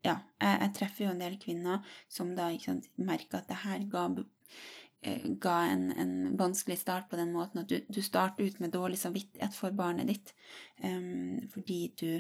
ja, 0.05 0.19
jeg, 0.41 0.59
jeg, 0.63 0.75
treffer 0.79 1.05
jo 1.07 1.15
en 1.15 1.23
del 1.23 1.39
kvinner 1.43 1.97
som 2.13 2.35
da 2.37 2.51
sant, 2.63 2.87
merker 2.97 3.41
at 3.41 3.51
det 3.51 3.61
her 3.65 3.83
ga, 3.91 4.05
eh, 5.03 5.27
ga 5.43 5.57
en, 5.73 5.89
en, 5.99 6.15
vanskelig 6.39 6.79
start 6.83 7.11
på 7.11 7.19
den 7.21 7.35
måten 7.35 7.65
at 7.65 7.73
du, 7.73 7.81
du 7.89 8.01
starter 8.05 8.47
ut 8.47 8.61
med 8.63 8.75
dårlig 8.77 9.01
samvittighet 9.01 9.57
for 9.57 9.75
barnet 9.75 10.11
ditt 10.11 10.35
um, 10.85 11.39
fordi 11.55 11.83
du 11.99 12.11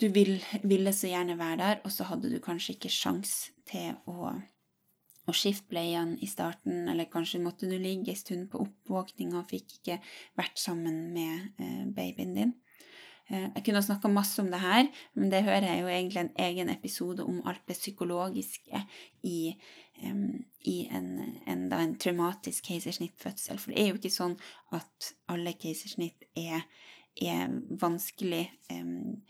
du 0.00 0.06
vil, 0.08 0.38
ville 0.64 0.94
så 0.96 1.10
gjerne 1.10 1.34
være 1.36 1.56
der, 1.60 1.80
og 1.84 1.92
så 1.92 2.06
hadde 2.08 2.30
du 2.32 2.38
kanskje 2.40 2.72
ikke 2.72 2.88
sjans 2.88 3.50
til 3.68 3.98
å 4.08 4.30
å 5.30 5.34
skifte 5.36 5.70
bleiene 5.70 6.18
i 6.24 6.28
starten, 6.30 6.88
eller 6.90 7.10
kanskje 7.10 7.42
måtte 7.42 7.68
du 7.70 7.76
ligge 7.78 8.14
en 8.14 8.18
stund 8.18 8.48
på 8.50 8.62
oppvåkninga 8.64 9.40
og 9.40 9.50
fikk 9.50 9.78
ikke 9.78 10.00
vært 10.38 10.60
sammen 10.60 11.10
med 11.14 11.60
eh, 11.60 11.84
babyen 11.94 12.36
din. 12.36 12.54
Eh, 13.30 13.46
jeg 13.54 13.64
kunne 13.64 13.78
ha 13.78 13.86
snakka 13.86 14.10
masse 14.10 14.42
om 14.42 14.50
det 14.50 14.60
her, 14.60 14.88
men 15.14 15.30
det 15.30 15.44
hører 15.46 15.66
jeg 15.68 15.82
jo 15.82 15.88
egentlig 15.88 16.20
en 16.20 16.32
egen 16.46 16.70
episode 16.72 17.24
om 17.24 17.42
alt 17.46 17.62
det 17.68 17.76
psykologiske 17.78 18.82
i, 19.22 19.54
um, 20.02 20.44
i 20.66 20.76
en, 20.90 21.12
en, 21.46 21.68
da, 21.70 21.78
en, 21.78 21.94
traumatisk 21.98 22.66
keisersnittfødsel. 22.66 23.58
For 23.58 23.70
det 23.70 23.82
er 23.82 23.92
jo 23.92 24.00
ikke 24.00 24.10
sånn 24.14 24.34
at 24.74 25.12
alle 25.30 25.54
keisersnitt 25.54 26.26
er, 26.34 26.66
er 27.22 27.54
vanskelig 27.80 28.48
um, 28.74 29.22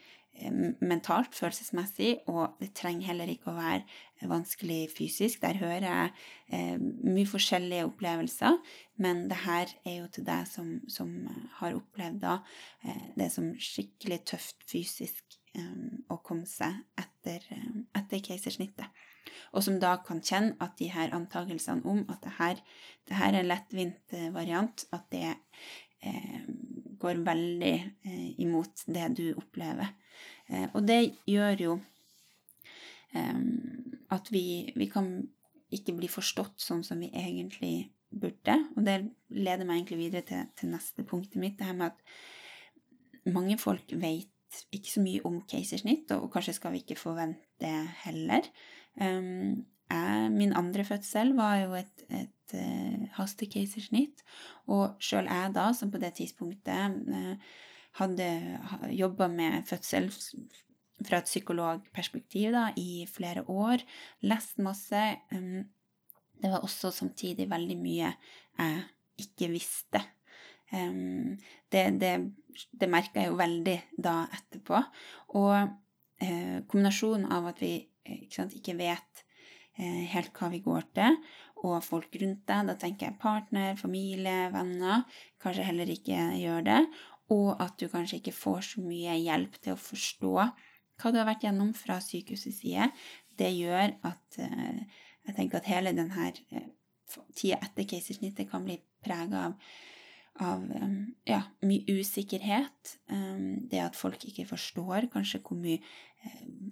mentalt, 0.80 1.34
følelsesmessig, 1.36 2.14
og 2.30 2.56
det 2.60 2.72
trenger 2.78 3.10
heller 3.10 3.30
ikke 3.30 3.50
å 3.52 3.56
være 3.58 4.28
vanskelig 4.30 4.88
fysisk. 4.92 5.40
Der 5.42 5.58
hører 5.60 5.86
jeg 5.86 6.12
eh, 6.52 6.78
mye 6.80 7.28
forskjellige 7.28 7.86
opplevelser, 7.88 8.58
men 9.00 9.26
det 9.30 9.42
her 9.44 9.72
er 9.84 10.00
jo 10.00 10.08
til 10.12 10.26
deg 10.26 10.48
som, 10.48 10.72
som 10.88 11.12
har 11.60 11.76
opplevd 11.78 12.20
da, 12.24 12.38
eh, 12.84 13.06
det 13.16 13.30
som 13.32 13.52
skikkelig 13.56 14.22
tøft 14.32 14.64
fysisk 14.70 15.38
eh, 15.56 15.76
å 16.10 16.20
komme 16.24 16.48
seg 16.48 16.82
etter, 17.00 17.44
eh, 17.54 17.70
etter 18.00 18.24
keisersnittet. 18.30 18.88
Og 19.54 19.64
som 19.64 19.78
da 19.82 19.96
kan 20.04 20.22
kjenne 20.24 20.56
at 20.62 20.76
de 20.80 20.90
her 20.92 21.12
antagelsene 21.16 21.86
om 21.88 22.04
at 22.10 22.22
det 22.24 22.34
her, 22.38 22.60
det 23.08 23.18
her 23.18 23.34
er 23.34 23.42
en 23.42 23.50
lettvint 23.52 24.16
eh, 24.16 24.30
variant, 24.34 24.88
at 24.96 25.06
det 25.12 25.36
går 26.96 27.18
veldig 27.26 27.74
imot 28.40 28.86
det 28.88 29.02
du 29.18 29.26
opplever. 29.34 29.90
Eh, 30.50 30.68
og 30.74 30.84
det 30.86 31.02
gjør 31.30 31.66
jo 31.68 31.80
at 33.10 34.28
vi, 34.30 34.70
vi, 34.78 34.86
kan 34.86 35.08
ikke 35.74 35.96
bli 35.96 36.06
forstått 36.06 36.62
sånn 36.62 36.84
som 36.86 37.00
vi 37.02 37.08
egentlig 37.10 37.88
burde. 38.10 38.54
Og 38.76 38.84
det 38.86 39.00
leder 39.34 39.66
meg 39.66 39.80
egentlig 39.80 39.98
videre 40.04 40.26
til, 40.26 40.44
til 40.58 40.70
neste 40.70 41.02
punktet 41.06 41.40
mitt, 41.42 41.56
det 41.58 41.66
her 41.66 41.74
med 41.78 41.90
at 41.90 43.32
mange 43.34 43.58
folk 43.58 43.92
vet 44.00 44.30
ikke 44.74 44.90
så 44.90 45.02
mye 45.02 45.22
om 45.28 45.40
keisersnitt, 45.48 46.10
og 46.16 46.30
kanskje 46.34 46.56
skal 46.56 46.74
vi 46.74 46.82
ikke 46.82 46.98
forvente 46.98 47.46
det 47.62 47.74
heller. 48.04 48.46
Um, 48.98 49.62
jeg, 49.90 50.30
min 50.34 50.54
andre 50.58 50.84
fødsel 50.86 51.34
var 51.38 51.60
jo 51.62 51.76
et, 51.78 52.04
et 52.10 52.54
uh, 52.58 53.06
hastekeisersnitt, 53.18 54.24
og 54.70 54.98
sjøl 55.02 55.30
jeg 55.30 55.54
da, 55.54 55.70
som 55.76 55.92
på 55.92 56.00
det 56.02 56.16
tidspunktet 56.18 56.98
uh, 57.10 57.58
hadde 57.98 58.28
jobba 58.94 59.28
med 59.32 59.66
fødsel 59.68 60.10
fra 61.00 61.20
et 61.20 61.28
psykologperspektiv 61.28 62.52
da, 62.54 62.68
i 62.76 63.06
flere 63.10 63.44
år, 63.48 63.82
lest 64.28 64.60
masse. 64.62 65.02
Um, 65.32 65.64
det 66.40 66.52
var 66.52 66.64
også 66.64 66.92
samtidig 66.94 67.48
veldig 67.50 67.76
mye 67.80 68.12
jeg 68.60 68.82
ikke 69.20 69.50
visste. 69.52 70.02
Um, 70.72 71.38
det 71.72 71.86
det, 72.00 72.14
det 72.72 72.90
merka 72.90 73.24
jeg 73.24 73.32
jo 73.32 73.40
veldig 73.40 73.78
da 73.98 74.22
etterpå. 74.38 74.82
Og 75.40 75.56
uh, 75.56 76.58
kombinasjonen 76.68 77.30
av 77.32 77.50
at 77.52 77.60
vi 77.64 77.74
ikke, 78.04 78.34
sant, 78.34 78.56
ikke 78.56 78.78
vet 78.78 79.24
uh, 79.80 80.02
helt 80.14 80.32
hva 80.36 80.50
vi 80.52 80.62
går 80.64 80.88
til, 80.96 81.16
og 81.60 81.82
folk 81.84 82.14
rundt 82.22 82.46
deg, 82.48 82.68
da 82.70 82.76
tenker 82.80 83.10
jeg 83.10 83.20
partner, 83.20 83.74
familie, 83.76 84.48
venner, 84.54 85.02
kanskje 85.42 85.66
heller 85.66 85.90
ikke 85.92 86.30
gjør 86.40 86.64
det, 86.64 86.78
og 87.30 87.60
at 87.62 87.76
du 87.80 87.86
kanskje 87.90 88.20
ikke 88.20 88.34
får 88.36 88.60
så 88.72 88.82
mye 88.84 89.14
hjelp 89.22 89.58
til 89.62 89.76
å 89.76 89.80
forstå 89.80 90.34
hva 91.00 91.12
du 91.12 91.16
har 91.20 91.28
vært 91.28 91.46
gjennom 91.46 91.70
fra 91.76 91.96
sykehusets 92.04 92.60
side, 92.60 92.90
det 93.40 93.52
gjør 93.56 93.94
at 94.04 94.40
uh, 94.42 94.80
jeg 95.28 95.36
tenker 95.36 95.60
at 95.60 95.70
hele 95.70 95.94
denne 95.96 96.26
uh, 96.34 96.66
tida 97.36 97.60
etter 97.62 97.88
keisersnittet 97.88 98.50
kan 98.50 98.66
bli 98.66 98.76
prega 99.04 99.46
av, 99.48 99.70
av 100.44 100.66
um, 100.82 100.98
ja, 101.28 101.40
mye 101.64 101.96
usikkerhet. 102.00 102.98
Det 103.70 103.80
at 103.82 103.96
folk 103.98 104.22
ikke 104.28 104.46
forstår 104.50 105.08
kanskje 105.14 105.40
hvor 105.42 105.58
mye 105.58 105.80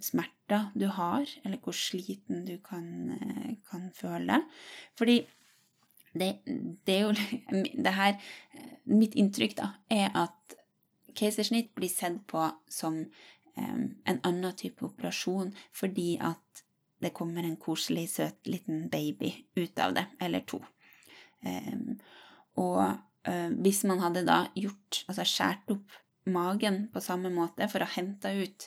smerter 0.04 0.68
du 0.76 0.84
har, 0.92 1.24
eller 1.42 1.58
hvor 1.64 1.74
sliten 1.74 2.44
du 2.44 2.58
kan, 2.62 3.16
kan 3.70 3.88
føle. 3.96 4.42
Fordi 5.00 5.22
det, 6.18 6.30
det, 6.86 6.94
er 6.94 7.02
jo 7.06 7.12
det 7.84 7.94
her 7.96 8.18
Mitt 8.88 9.16
inntrykk 9.20 9.56
da, 9.58 9.72
er 9.92 10.12
at 10.16 10.56
keisersnitt 11.18 11.74
blir 11.76 11.90
sett 11.92 12.22
på 12.30 12.46
som 12.72 13.02
um, 13.02 13.82
en 14.08 14.20
annen 14.22 14.54
type 14.56 14.84
operasjon 14.86 15.52
fordi 15.76 16.14
at 16.24 16.64
det 17.02 17.12
kommer 17.14 17.46
en 17.46 17.58
koselig, 17.60 18.08
søt 18.10 18.48
liten 18.50 18.88
baby 18.90 19.30
ut 19.54 19.78
av 19.78 19.92
det, 19.94 20.04
eller 20.20 20.42
to. 20.50 20.58
Um, 21.46 21.98
og 22.58 22.80
uh, 23.28 23.50
hvis 23.62 23.84
man 23.86 24.02
hadde 24.02 24.24
da 24.26 24.40
gjort, 24.58 25.04
altså 25.06 25.26
skåret 25.28 25.74
opp 25.76 25.98
magen 26.28 26.88
på 26.92 27.02
samme 27.04 27.30
måte 27.32 27.68
for 27.70 27.84
å 27.84 27.92
hente 27.92 28.32
ut 28.34 28.66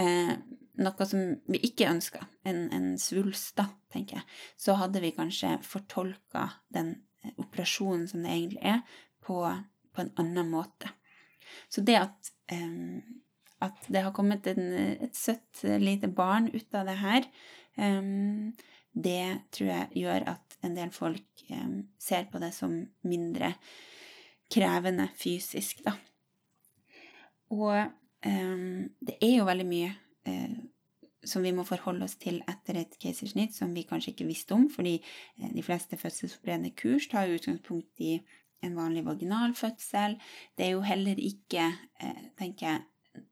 uh, 0.00 0.34
noe 0.80 1.06
som 1.06 1.36
vi 1.46 1.62
ikke 1.70 1.92
ønska, 1.92 2.24
en, 2.48 2.66
en 2.74 2.90
svulst, 2.98 3.54
da, 3.60 3.68
tenker 3.92 4.20
jeg, 4.20 4.26
så 4.60 4.76
hadde 4.80 5.02
vi 5.02 5.12
kanskje 5.16 5.56
fortolka 5.66 6.46
den 6.74 6.94
eh, 7.24 7.34
operasjonen 7.42 8.06
som 8.10 8.24
det 8.24 8.34
egentlig 8.34 8.62
er, 8.72 8.82
på, 9.24 9.42
på 9.92 10.04
en 10.04 10.12
annen 10.20 10.50
måte. 10.52 10.92
Så 11.68 11.82
det 11.86 11.98
at, 11.98 12.32
um, 12.52 13.00
at 13.60 13.86
det 13.90 14.04
har 14.06 14.14
kommet 14.16 14.46
en, 14.50 14.72
et 15.06 15.16
søtt 15.16 15.64
lite 15.82 16.08
barn 16.08 16.48
ut 16.54 16.76
av 16.78 16.88
det 16.88 16.98
her, 17.02 17.26
um, 17.76 18.50
det 18.90 19.50
tror 19.54 19.70
jeg 19.70 20.02
gjør 20.04 20.26
at 20.34 20.58
en 20.66 20.76
del 20.76 20.90
folk 20.94 21.44
um, 21.50 21.82
ser 22.00 22.26
på 22.30 22.40
det 22.42 22.52
som 22.56 22.74
mindre 23.06 23.54
krevende 24.50 25.06
fysisk, 25.18 25.84
da. 25.86 25.94
Og 27.54 27.96
det 28.20 29.14
er 29.24 29.30
jo 29.32 29.46
veldig 29.48 29.64
mye 29.64 29.92
uh, 30.28 30.56
som 31.24 31.44
vi 31.44 31.52
må 31.52 31.64
forholde 31.68 32.06
oss 32.06 32.16
til 32.20 32.40
etter 32.48 32.80
et 32.80 32.94
keisersnitt, 33.02 33.54
som 33.56 33.74
vi 33.76 33.86
kanskje 33.88 34.14
ikke 34.14 34.28
visste 34.28 34.56
om, 34.56 34.68
fordi 34.72 34.96
eh, 35.00 35.50
de 35.52 35.64
fleste 35.64 35.98
fødselsforberedende 36.00 36.74
kurs 36.78 37.08
tar 37.10 37.32
utgangspunkt 37.32 38.00
i 38.04 38.20
en 38.64 38.76
vanlig 38.76 39.04
vaginal 39.06 39.54
fødsel. 39.56 40.16
Det 40.56 40.66
er 40.66 40.74
jo 40.74 40.84
heller 40.84 41.20
ikke, 41.20 41.72
eh, 42.00 42.24
tenker 42.38 42.66
jeg, 42.66 42.80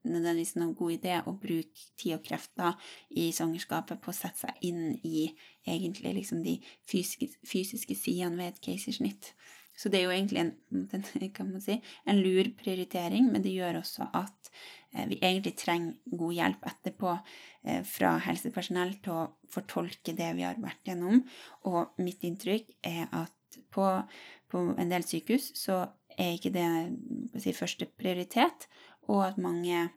nødvendigvis 0.03 0.57
noen 0.57 0.73
god 0.75 0.95
idé 0.97 1.13
å 1.23 1.33
bruke 1.39 1.85
tid 1.97 2.17
og 2.17 2.23
krefter 2.25 2.89
i 3.15 3.29
svangerskapet 3.35 4.01
på 4.03 4.11
å 4.11 4.15
sette 4.15 4.43
seg 4.43 4.65
inn 4.67 4.97
i 5.07 5.29
egentlig 5.67 6.17
liksom 6.17 6.43
de 6.43 6.57
fysiske, 6.89 7.29
fysiske 7.47 7.95
sidene 7.95 8.41
ved 8.41 8.53
et 8.53 8.61
keisersnitt. 8.65 9.33
Så 9.79 9.87
det 9.91 10.01
er 10.01 10.09
jo 10.09 10.15
egentlig 10.15 10.41
en, 10.43 11.61
si, 11.65 11.77
en 12.03 12.19
lur 12.19 12.49
prioritering, 12.59 13.29
men 13.31 13.43
det 13.45 13.53
gjør 13.55 13.79
også 13.79 14.09
at 14.17 14.49
eh, 14.91 15.05
vi 15.07 15.19
egentlig 15.21 15.55
trenger 15.59 16.17
god 16.19 16.35
hjelp 16.35 16.67
etterpå 16.73 17.13
eh, 17.15 17.83
fra 17.87 18.17
helsepersonell 18.25 18.97
til 19.05 19.15
å 19.15 19.27
fortolke 19.53 20.15
det 20.17 20.33
vi 20.35 20.43
har 20.47 20.59
vært 20.59 20.91
gjennom. 20.91 21.23
Og 21.71 22.03
mitt 22.03 22.25
inntrykk 22.27 22.75
er 22.91 23.07
at 23.15 23.59
på, 23.73 23.87
på 24.51 24.65
en 24.75 24.91
del 24.91 25.07
sykehus 25.07 25.53
så 25.57 25.85
er 26.19 26.35
ikke 26.35 26.51
det 26.53 26.67
si, 27.39 27.55
første 27.55 27.87
prioritet, 27.99 28.67
og 29.07 29.23
at 29.29 29.39
mange 29.41 29.87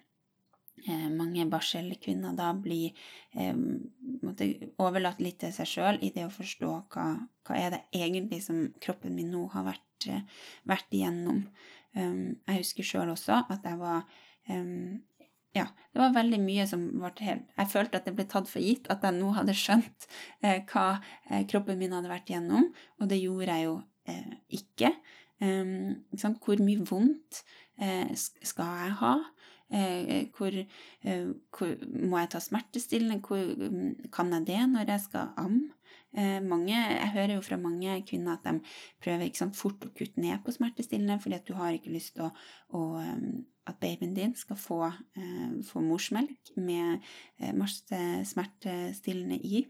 mange 1.15 1.45
barselkvinner 1.51 2.35
da 2.35 2.49
blir 2.59 2.97
eh, 3.39 3.55
overlatt 4.83 5.21
litt 5.23 5.39
til 5.45 5.53
seg 5.55 5.69
sjøl 5.71 6.01
i 6.03 6.11
det 6.15 6.27
å 6.27 6.33
forstå 6.33 6.73
hva, 6.95 7.07
hva 7.47 7.59
er 7.59 7.77
det 7.77 7.83
egentlig 7.95 8.43
som 8.47 8.65
kroppen 8.83 9.15
min 9.15 9.31
nå 9.35 9.45
har 9.55 9.69
vært, 9.69 10.09
eh, 10.09 10.27
vært 10.69 10.91
igjennom. 10.91 11.47
Jeg 11.93 12.57
husker 12.57 12.87
sjøl 12.89 13.11
også 13.13 13.43
at 13.53 13.67
jeg 13.69 13.77
var 13.77 14.07
ja, 15.53 15.67
det 15.93 16.01
var 16.01 16.15
veldig 16.15 16.39
mye 16.41 16.65
som 16.69 16.85
ble 16.97 17.27
helt 17.27 17.49
Jeg 17.59 17.69
følte 17.73 18.01
at 18.01 18.07
det 18.09 18.15
ble 18.17 18.25
tatt 18.29 18.49
for 18.49 18.65
gitt 18.65 18.89
at 18.93 19.03
jeg 19.05 19.19
nå 19.19 19.35
hadde 19.37 19.55
skjønt 19.57 20.07
eh, 20.41 20.63
hva 20.71 20.87
eh, 21.29 21.43
kroppen 21.49 21.81
min 21.81 21.93
hadde 21.93 22.09
vært 22.09 22.33
gjennom, 22.33 22.71
og 23.01 23.11
det 23.11 23.21
gjorde 23.21 23.59
jeg 23.59 23.67
jo 23.67 23.75
eh, 24.09 24.33
ikke. 24.61 24.95
Um, 25.43 26.07
ikke 26.15 26.33
Hvor 26.39 26.61
mye 26.63 26.87
vondt 26.87 27.43
skal 28.23 28.75
jeg 28.79 28.93
ha? 29.01 29.13
Eh, 29.73 30.29
hvor, 30.37 30.53
eh, 31.03 31.29
hvor, 31.57 31.71
må 32.09 32.19
jeg 32.19 32.31
ta 32.31 32.41
smertestillende? 32.41 33.23
Hvor 33.25 33.71
mm, 33.71 34.11
kan 34.13 34.33
jeg 34.33 34.47
det 34.47 34.61
når 34.69 34.91
jeg 34.91 35.01
skal 35.01 35.31
amme? 35.41 35.71
Eh, 36.13 36.43
mange, 36.45 36.77
jeg 36.77 37.11
hører 37.15 37.35
jo 37.35 37.41
fra 37.41 37.57
mange 37.57 38.03
kvinner 38.09 38.37
at 38.37 38.45
de 38.45 38.61
prøver 39.01 39.31
sant, 39.35 39.57
fort 39.57 39.87
å 39.87 39.93
kutte 39.97 40.21
ned 40.21 40.43
på 40.45 40.53
smertestillende 40.53 41.17
fordi 41.23 41.39
at 41.39 41.49
du 41.49 41.55
har 41.57 41.73
ikke 41.73 41.95
lyst 41.95 42.19
til 42.19 42.27
å, 42.27 42.31
å, 42.77 42.83
at 43.65 43.79
babyen 43.81 44.13
din 44.13 44.35
skal 44.37 44.59
få, 44.61 44.91
få 45.65 45.81
morsmelk 45.81 46.53
med 46.61 47.01
masse 47.57 48.03
smertestillende 48.29 49.39
i. 49.41 49.65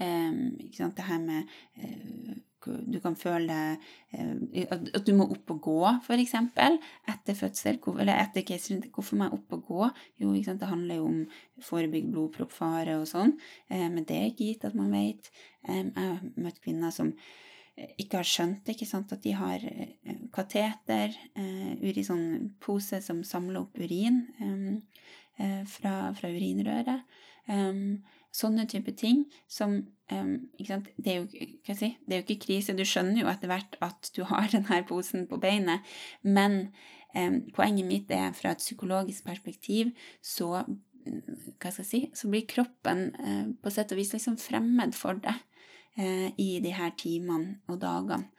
ikke 0.00 0.80
sant, 0.80 0.98
det 0.98 1.06
her 1.06 1.22
med 1.22 1.54
du 2.66 2.98
kan 3.02 3.16
føle 3.18 3.56
eh, 4.12 4.66
at 4.72 5.06
du 5.06 5.12
må 5.16 5.26
opp 5.32 5.52
og 5.54 5.60
gå, 5.66 5.78
f.eks. 6.02 6.34
etter 6.36 7.38
fødsel. 7.38 7.80
Eller 7.94 8.20
etter 8.22 8.44
keisersnitt. 8.46 8.90
Hvorfor 8.94 9.18
må 9.18 9.28
jeg 9.28 9.38
opp 9.38 9.56
og 9.56 9.70
gå? 9.70 9.88
Jo, 10.22 10.34
det 10.34 10.70
handler 10.70 11.00
jo 11.00 11.08
om 11.10 11.18
forebygge 11.62 12.12
blodproppfare 12.12 12.98
og 13.00 13.08
sånn. 13.10 13.36
Eh, 13.68 13.88
men 13.90 14.06
det 14.08 14.18
er 14.18 14.30
ikke 14.30 14.50
gitt 14.50 14.68
at 14.68 14.78
man 14.78 14.94
vet. 14.94 15.30
Jeg 15.66 15.90
har 15.96 16.22
møtt 16.38 16.60
kvinner 16.64 16.94
som 16.94 17.12
eh, 17.76 17.92
ikke 18.02 18.20
har 18.22 18.30
skjønt 18.30 18.72
ikke 18.74 18.88
sant, 18.88 19.14
at 19.14 19.24
de 19.24 19.34
har 19.36 19.64
kateter, 20.34 21.16
uri 21.80 22.04
sånn 22.04 22.52
pose 22.62 23.00
som 23.04 23.22
samler 23.26 23.62
opp 23.62 23.78
urin 23.78 24.22
fra, 25.68 25.92
fra 26.16 26.30
urinrøret. 26.32 27.04
Sånne 28.36 28.66
type 28.68 28.92
ting 28.96 29.24
som 29.48 29.78
um, 30.12 30.48
det, 30.58 31.12
er 31.12 31.16
jo, 31.16 31.26
si, 31.74 31.96
det, 32.06 32.14
er 32.14 32.20
jo, 32.20 32.24
ikke 32.24 32.44
krise. 32.46 32.76
Du 32.76 32.84
skjønner 32.86 33.22
jo 33.22 33.30
etter 33.30 33.50
hvert 33.50 33.78
at 33.84 34.10
du 34.16 34.22
har 34.28 34.48
denne 34.54 34.82
posen 34.88 35.26
på 35.30 35.40
beinet. 35.42 35.86
Men 36.22 36.68
um, 37.14 37.42
poenget 37.56 37.88
mitt 37.88 38.12
er 38.14 38.34
fra 38.36 38.54
et 38.54 38.64
psykologisk 38.64 39.26
perspektiv 39.26 39.92
så 40.22 40.64
si, 41.70 42.06
så 42.14 42.30
blir 42.30 42.48
kroppen 42.50 43.08
uh, 43.14 43.46
på 43.62 43.70
sett 43.70 43.94
og 43.94 44.00
vis 44.00 44.12
liksom 44.16 44.38
fremmed 44.42 44.94
for 44.98 45.18
deg 45.22 45.38
uh, 45.98 46.28
i 46.38 46.56
de 46.62 46.74
her 46.74 46.94
timene 46.98 47.60
og 47.70 47.80
dagene. 47.82 48.30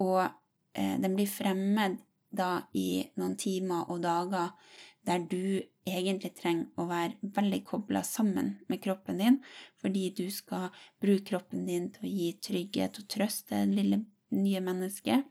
Og 0.00 0.22
uh, 0.24 0.96
den 1.00 1.16
blir 1.16 1.30
fremmed 1.30 2.00
da 2.30 2.60
i 2.78 3.02
noen 3.18 3.34
timer 3.40 3.88
og 3.90 4.04
dager 4.04 4.52
der 5.06 5.22
du 5.30 5.62
egentlig 5.88 6.32
trenger 6.36 6.68
å 6.78 6.86
være 6.90 7.32
veldig 7.36 7.60
kobla 7.66 8.02
sammen 8.06 8.52
med 8.68 8.82
kroppen 8.84 9.20
din, 9.20 9.38
fordi 9.80 10.10
du 10.16 10.26
skal 10.32 10.68
bruke 11.00 11.26
kroppen 11.32 11.64
din 11.68 11.88
til 11.94 12.06
å 12.06 12.12
gi 12.12 12.30
trygghet 12.48 13.00
og 13.00 13.08
trøst 13.10 13.48
til 13.48 13.70
det 13.70 13.78
lille 13.78 14.02
nye 14.36 14.60
mennesket, 14.64 15.24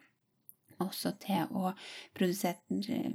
også 0.80 1.14
til 1.22 1.54
å 1.56 1.74
produsere 2.16 2.60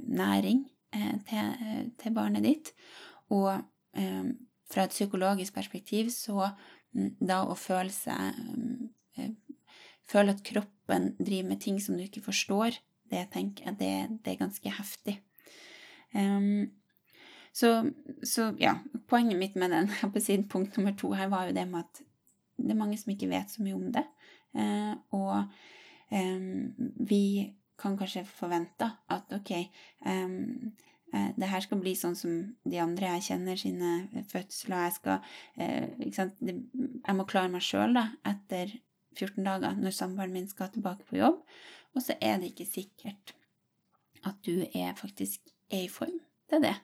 næring 0.05 0.63
eh, 0.95 1.13
til, 1.27 1.53
eh, 1.65 1.83
til, 1.99 2.15
barnet 2.15 2.45
ditt. 2.45 2.71
Og 3.33 3.51
eh, 3.97 4.31
fra 4.69 4.85
et 4.85 4.93
psykologisk 4.93 5.53
perspektiv 5.53 6.11
så 6.13 6.51
mm, 6.93 7.17
da 7.19 7.43
å 7.45 7.57
føle 7.59 7.93
seg 7.93 8.39
eh, 9.17 9.33
Føle 10.05 10.35
at 10.35 10.43
kroppen 10.45 11.15
driver 11.17 11.47
med 11.49 11.63
ting 11.63 11.79
som 11.81 11.95
du 11.97 12.03
ikke 12.03 12.21
forstår, 12.21 12.75
det 13.09 13.23
tenker 13.33 13.71
jeg 13.71 13.77
det, 13.79 13.93
det 14.21 14.35
er 14.35 14.43
ganske 14.43 14.73
heftig. 14.77 15.15
Um, 16.15 16.71
så, 17.55 17.91
så, 18.23 18.49
ja, 18.59 18.77
poenget 19.07 19.39
mitt 19.39 19.55
med 19.55 19.71
den, 19.71 19.91
på 20.13 20.23
siden 20.23 20.47
punkt 20.51 20.77
nummer 20.77 20.95
to 20.97 21.13
her 21.15 21.29
var 21.31 21.47
jo 21.47 21.55
det 21.55 21.67
med 21.71 21.85
at 21.85 22.01
det 22.57 22.71
er 22.71 22.79
mange 22.79 22.97
som 22.97 23.11
ikke 23.11 23.29
vet 23.31 23.51
så 23.51 23.63
mye 23.63 23.75
om 23.75 23.91
det. 23.95 24.05
Uh, 24.55 24.95
og 25.15 25.51
um, 26.11 26.73
vi 27.07 27.53
kan 27.79 27.97
kanskje 27.99 28.23
forvente 28.27 28.87
at 29.11 29.31
ok, 29.35 29.51
um, 30.07 30.71
det 31.35 31.47
her 31.47 31.63
skal 31.63 31.79
bli 31.79 31.93
sånn 31.95 32.15
som 32.19 32.31
de 32.67 32.79
andre 32.83 33.13
jeg 33.13 33.27
kjenner 33.29 33.59
sine 33.59 34.23
fødsler. 34.31 34.87
Jeg 34.87 34.95
skal 34.97 35.21
eh? 35.55 35.93
Jeg 36.03 37.15
må 37.15 37.27
klare 37.29 37.51
meg 37.53 37.63
sjøl 37.63 37.95
etter 37.95 38.73
14 39.15 39.45
dager 39.45 39.79
når 39.79 39.95
samboeren 39.95 40.35
min 40.35 40.49
skal 40.51 40.73
tilbake 40.73 41.07
på 41.07 41.19
jobb. 41.21 41.39
Og 41.95 42.03
så 42.03 42.17
er 42.19 42.41
det 42.41 42.51
ikke 42.51 42.67
sikkert 42.67 43.35
at 44.27 44.39
du 44.43 44.65
er 44.73 44.97
faktisk 44.99 45.54
er 45.71 45.85
i 45.85 45.91
form 45.91 46.19
til 46.49 46.63
det. 46.65 46.75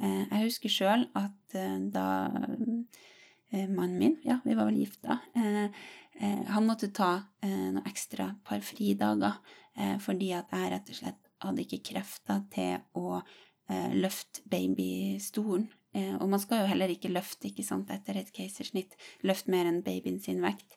Eh, 0.00 0.24
jeg 0.30 0.46
husker 0.46 0.72
sjøl 0.72 1.06
at 1.18 1.56
eh, 1.58 1.76
da 1.92 2.06
eh, 3.52 3.66
mannen 3.68 3.98
min, 3.98 4.16
ja, 4.24 4.38
vi 4.44 4.56
var 4.56 4.70
vel 4.70 4.80
gifta, 4.84 5.20
han 6.20 6.66
måtte 6.66 6.90
ta 6.92 7.14
noen 7.40 7.78
ekstra 7.88 8.26
par 8.44 8.60
fridager 8.60 9.38
fordi 10.04 10.26
at 10.36 10.50
jeg 10.52 10.68
rett 10.68 10.90
og 10.92 10.98
slett 10.98 11.30
hadde 11.40 11.62
ikke 11.64 11.78
krefter 11.94 12.42
til 12.52 12.82
å 13.00 13.22
løfte 13.96 14.42
babystolen. 14.52 15.64
Og 16.20 16.26
man 16.28 16.42
skal 16.42 16.60
jo 16.60 16.68
heller 16.68 16.92
ikke 16.92 17.12
løfte 17.14 17.48
ikke 17.48 17.64
sant, 17.64 17.88
etter 17.94 18.20
et 18.20 18.28
keisersnitt, 18.36 18.98
løfte 19.24 19.54
mer 19.54 19.70
enn 19.70 19.80
babyen 19.86 20.20
sin 20.20 20.44
vekt. 20.44 20.76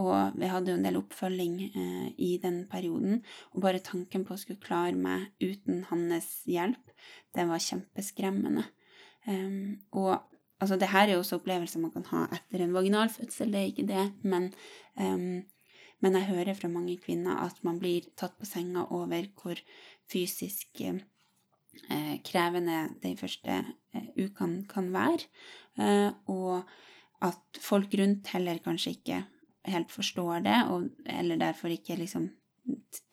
Og 0.00 0.38
vi 0.40 0.48
hadde 0.48 0.72
jo 0.72 0.78
en 0.78 0.86
del 0.86 0.96
oppfølging 0.96 1.56
eh, 1.68 2.06
i 2.16 2.30
den 2.40 2.62
perioden. 2.70 3.20
Og 3.52 3.64
bare 3.64 3.82
tanken 3.84 4.24
på 4.24 4.34
å 4.34 4.40
skulle 4.40 4.62
klare 4.62 4.96
meg 4.96 5.28
uten 5.42 5.82
hans 5.90 6.30
hjelp, 6.48 6.94
det 7.36 7.44
var 7.48 7.60
kjempeskremmende. 7.60 8.64
Um, 9.26 9.78
og 9.94 10.16
altså, 10.58 10.76
det 10.80 10.90
her 10.90 11.06
er 11.06 11.16
jo 11.16 11.22
også 11.22 11.38
opplevelser 11.38 11.82
man 11.82 11.92
kan 11.94 12.06
ha 12.10 12.24
etter 12.34 12.64
en 12.64 12.74
vaginal 12.74 13.10
fødsel, 13.12 13.52
det 13.52 13.60
er 13.60 13.70
ikke 13.70 13.88
det, 13.90 14.06
men, 14.26 14.48
um, 14.98 15.42
men 16.02 16.18
jeg 16.18 16.30
hører 16.32 16.58
fra 16.58 16.70
mange 16.72 16.96
kvinner 17.02 17.44
at 17.44 17.60
man 17.66 17.78
blir 17.82 18.08
tatt 18.18 18.34
på 18.40 18.48
senga 18.48 18.88
over 18.90 19.28
hvor 19.38 19.60
fysisk 20.10 20.82
eh, 20.82 22.16
krevende 22.26 22.88
de 23.02 23.14
første 23.20 23.60
eh, 23.94 24.08
ukene 24.18 24.64
kan 24.70 24.90
være, 24.94 25.28
eh, 25.78 26.10
og 26.26 26.66
at 27.22 27.62
folk 27.62 27.94
rundt 28.00 28.32
heller 28.34 28.58
kanskje 28.64 28.96
ikke 28.96 29.22
helt 29.68 29.92
forstår 29.92 30.42
det, 30.46 30.58
og, 30.70 30.88
eller 31.06 31.40
derfor 31.40 31.72
ikke 31.72 31.96
liksom 32.00 32.30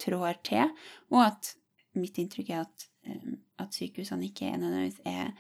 trår 0.02 0.42
til, 0.46 0.74
og 1.14 1.24
at 1.26 1.54
mitt 2.00 2.20
inntrykk 2.22 2.52
er 2.54 2.66
at, 2.66 2.86
eh, 3.08 3.32
at 3.62 3.74
sykehusene 3.76 4.30
ikke 4.30 4.52
nødvendigvis 4.58 5.02
er 5.06 5.32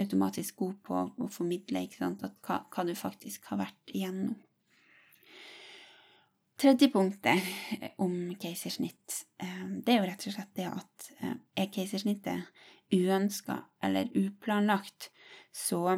automatisk 0.00 0.56
gode 0.62 0.78
på 0.86 1.02
å 1.24 1.28
formidle 1.32 1.84
sant, 1.96 2.22
hva, 2.44 2.62
hva, 2.70 2.84
du 2.86 2.94
faktisk 2.96 3.48
har 3.50 3.62
vært 3.64 3.94
igjennom. 3.94 4.36
Tredje 6.62 6.92
punktet 6.92 7.96
om 8.02 8.14
keisersnitt, 8.40 9.24
eh, 9.42 9.64
det 9.82 9.94
er 9.94 10.00
jo 10.02 10.10
rett 10.10 10.28
og 10.28 10.36
slett 10.36 10.54
det 10.58 10.68
at 10.70 11.10
eh, 11.20 11.36
er 11.64 11.72
keisersnittet 11.74 12.52
uønska 12.92 13.56
eller 13.82 14.12
uplanlagt, 14.20 15.08
så, 15.52 15.96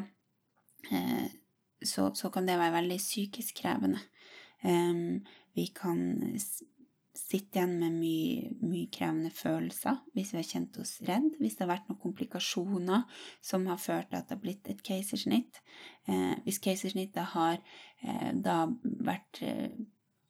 så, 1.82 2.04
så 2.14 2.30
kan 2.30 2.46
det 2.46 2.54
være 2.58 2.76
veldig 2.76 2.98
psykisk 3.02 3.58
krevende. 3.64 3.98
Vi 4.64 5.66
kan 5.76 5.98
sitte 7.14 7.60
igjen 7.60 7.76
med 7.78 7.94
mye, 7.94 8.50
mye, 8.64 8.88
krevende 8.92 9.30
følelser 9.34 10.00
hvis 10.16 10.32
vi 10.34 10.40
har 10.40 10.48
kjent 10.48 10.78
oss 10.82 10.96
redd, 11.06 11.36
hvis 11.38 11.54
det 11.56 11.64
har 11.64 11.70
vært 11.76 11.90
noen 11.90 12.00
komplikasjoner 12.02 13.04
som 13.44 13.68
har 13.70 13.78
ført 13.80 14.10
til 14.10 14.18
at 14.18 14.28
det 14.28 14.34
har 14.34 14.42
blitt 14.42 14.70
et 14.70 14.82
keisersnitt. 14.86 15.60
Eh, 16.10 16.34
hvis 16.46 16.58
keisersnittet 16.64 17.34
har 17.36 17.60
eh, 18.02 18.32
da 18.34 18.64
vært 18.82 19.40
eh, 19.46 19.70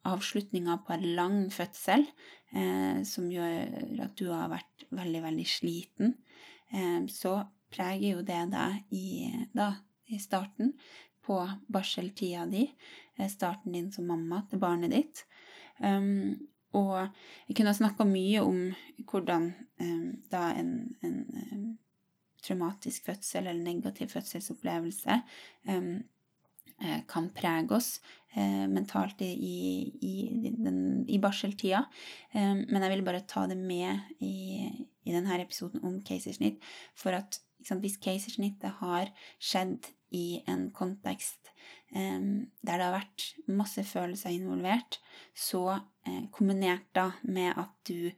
avslutninga 0.05 0.77
på 0.85 0.93
en 0.93 1.07
lang 1.17 1.39
fødsel, 1.53 2.05
eh, 2.53 3.01
som 3.09 3.31
gjør 3.33 4.05
at 4.05 4.13
du 4.19 4.29
har 4.29 4.53
vært 4.53 4.85
veldig, 4.93 5.23
veldig 5.25 5.47
sliten, 5.49 6.13
eh, 6.69 7.01
så 7.09 7.39
preger 7.73 8.19
jo 8.19 8.25
det 8.25 8.43
deg 8.53 8.93
i, 8.93 9.07
da, 9.57 9.71
i 10.13 10.21
starten 10.21 10.75
på 11.25 11.39
barseltida 11.73 12.45
di, 12.49 12.67
starten 13.31 13.73
din 13.73 13.91
som 13.91 14.07
mamma 14.07 14.43
til 14.49 14.61
barnet 14.61 14.93
ditt. 14.93 15.23
Um, 15.79 16.35
og 16.75 17.07
jeg 17.47 17.55
kunne 17.55 17.71
ha 17.71 17.77
snakka 17.77 18.05
mye 18.07 18.43
om 18.43 18.59
hvordan 19.09 19.49
um, 19.81 20.09
da 20.31 20.49
en, 20.59 20.73
en 21.03 21.21
um, 21.51 21.69
traumatisk 22.45 23.07
fødsel 23.07 23.47
eller 23.47 23.63
negativ 23.63 24.11
fødselsopplevelse 24.13 25.21
um, 25.71 25.95
kan 27.07 27.29
prege 27.31 27.71
oss 27.71 28.01
eh, 28.35 28.65
mentalt 28.67 29.21
i, 29.23 29.31
i, 30.01 30.51
den, 30.57 31.05
i 31.07 31.19
barseltida. 31.23 31.85
Eh, 32.33 32.53
men 32.67 32.83
jeg 32.83 32.91
vil 32.91 33.03
bare 33.07 33.23
ta 33.27 33.45
det 33.47 33.57
med 33.57 34.17
i, 34.19 34.67
i 35.05 35.15
denne 35.15 35.39
episoden 35.41 35.83
om 35.87 36.01
keisersnitt. 36.05 36.59
For 36.99 37.15
at 37.15 37.39
sant, 37.63 37.79
hvis 37.79 37.99
keisersnittet 38.03 38.81
har 38.81 39.13
skjedd 39.39 39.87
i 40.15 40.41
en 40.51 40.69
kontekst 40.75 41.51
eh, 41.91 42.19
der 42.19 42.79
det 42.79 42.87
har 42.87 42.95
vært 42.95 43.29
masse 43.51 43.83
følelser 43.87 44.35
involvert, 44.35 44.99
så 45.35 45.67
eh, 46.07 46.25
kombinert 46.33 46.87
da 46.95 47.11
med 47.23 47.53
at 47.59 47.75
du 47.89 48.11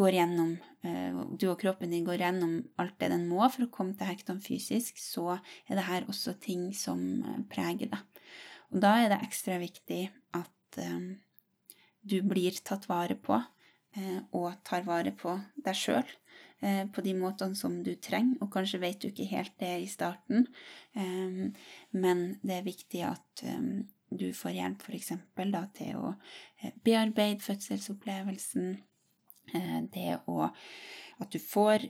går 0.00 0.16
gjennom, 0.16 0.52
eh, 0.86 1.16
du 1.36 1.46
og 1.50 1.58
kroppen 1.60 1.92
din 1.92 2.06
går 2.06 2.22
gjennom 2.24 2.54
alt 2.80 2.96
det 3.00 3.10
den 3.12 3.26
må 3.28 3.42
for 3.52 3.66
å 3.66 3.72
komme 3.72 3.96
til 3.98 4.08
hekton 4.08 4.40
fysisk, 4.42 5.00
så 5.00 5.36
er 5.68 5.76
det 5.76 5.88
her 5.88 6.08
også 6.08 6.36
ting 6.40 6.70
som 6.76 7.02
eh, 7.20 7.42
preger 7.50 7.92
deg. 7.92 8.22
Og 8.70 8.80
da 8.84 8.94
er 9.02 9.10
det 9.12 9.20
ekstra 9.26 9.58
viktig 9.60 10.04
at 10.38 10.78
um, 10.78 11.16
du 12.06 12.20
blir 12.22 12.54
tatt 12.64 12.86
vare 12.88 13.16
på, 13.18 13.34
uh, 13.34 14.20
og 14.30 14.52
tar 14.64 14.86
vare 14.86 15.10
på 15.10 15.34
deg 15.58 15.74
sjøl 15.74 16.06
uh, 16.06 16.19
på 16.60 17.04
de 17.06 17.14
måtene 17.16 17.56
som 17.56 17.78
du 17.84 17.94
trenger. 17.96 18.36
Og 18.44 18.50
kanskje 18.52 18.82
vet 18.82 19.00
du 19.00 19.08
ikke 19.08 19.28
helt 19.30 19.54
det 19.62 19.70
i 19.80 19.88
starten, 19.88 20.44
um, 20.92 21.54
men 21.96 22.22
det 22.42 22.58
er 22.58 22.66
viktig 22.66 23.00
at 23.08 23.44
um, 23.48 23.86
du 24.10 24.28
får 24.36 24.58
hjelp 24.58 24.84
f.eks. 24.84 25.12
til 25.78 25.96
å 25.96 26.12
bearbeide 26.84 27.40
fødselsopplevelsen 27.46 28.74
Eh, 29.54 29.80
det 29.92 30.20
å 30.30 30.50
At 31.20 31.32
du 31.34 31.40
får 31.42 31.84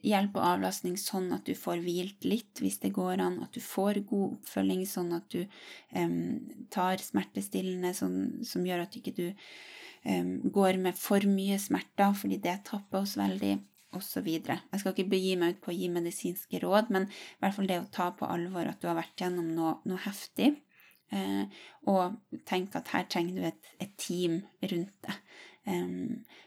hjelp 0.00 0.36
og 0.38 0.44
avlastning 0.46 0.94
sånn 1.00 1.32
at 1.34 1.48
du 1.48 1.56
får 1.58 1.82
hvilt 1.84 2.24
litt 2.24 2.60
hvis 2.62 2.78
det 2.80 2.92
går 2.96 3.20
an, 3.20 3.40
at 3.44 3.52
du 3.52 3.60
får 3.60 3.98
god 4.08 4.36
oppfølging 4.38 4.84
sånn 4.88 5.10
at 5.12 5.26
du 5.34 5.42
um, 5.98 6.38
tar 6.72 7.02
smertestillende 7.02 7.90
sånn, 7.98 8.44
som 8.46 8.64
gjør 8.64 8.86
at 8.86 8.94
ikke 8.96 9.12
du 9.18 9.26
um, 10.06 10.30
går 10.54 10.78
med 10.80 10.96
for 10.96 11.26
mye 11.28 11.58
smerter, 11.60 12.14
fordi 12.16 12.38
det 12.40 12.60
tapper 12.70 13.02
oss 13.02 13.18
veldig, 13.20 13.58
osv. 13.96 14.28
Jeg 14.28 14.80
skal 14.80 14.94
ikke 14.94 15.10
begi 15.10 15.36
meg 15.40 15.56
ut 15.56 15.62
på 15.64 15.72
å 15.72 15.76
gi 15.76 15.90
medisinske 15.92 16.62
råd, 16.62 16.90
men 16.94 17.08
i 17.10 17.42
hvert 17.42 17.56
fall 17.56 17.70
det 17.70 17.80
å 17.82 17.90
ta 17.92 18.10
på 18.16 18.28
alvor 18.28 18.70
at 18.70 18.80
du 18.82 18.88
har 18.90 18.98
vært 18.98 19.22
gjennom 19.22 19.52
noe, 19.56 19.76
noe 19.88 20.02
heftig. 20.06 20.52
eh, 21.10 21.62
og 21.90 22.20
tenk 22.46 22.76
at 22.78 22.92
her 22.94 23.06
trenger 23.10 23.34
du 23.34 23.46
et, 23.48 23.70
et 23.82 23.96
team 23.98 24.42
rundt 24.62 24.94
deg. 25.06 25.22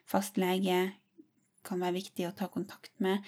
Fastlege 0.10 0.77
kan 1.65 1.82
være 1.84 1.95
viktig 1.97 2.28
å 2.28 2.34
ta 2.38 2.49
kontakt 2.52 2.91
med 3.04 3.23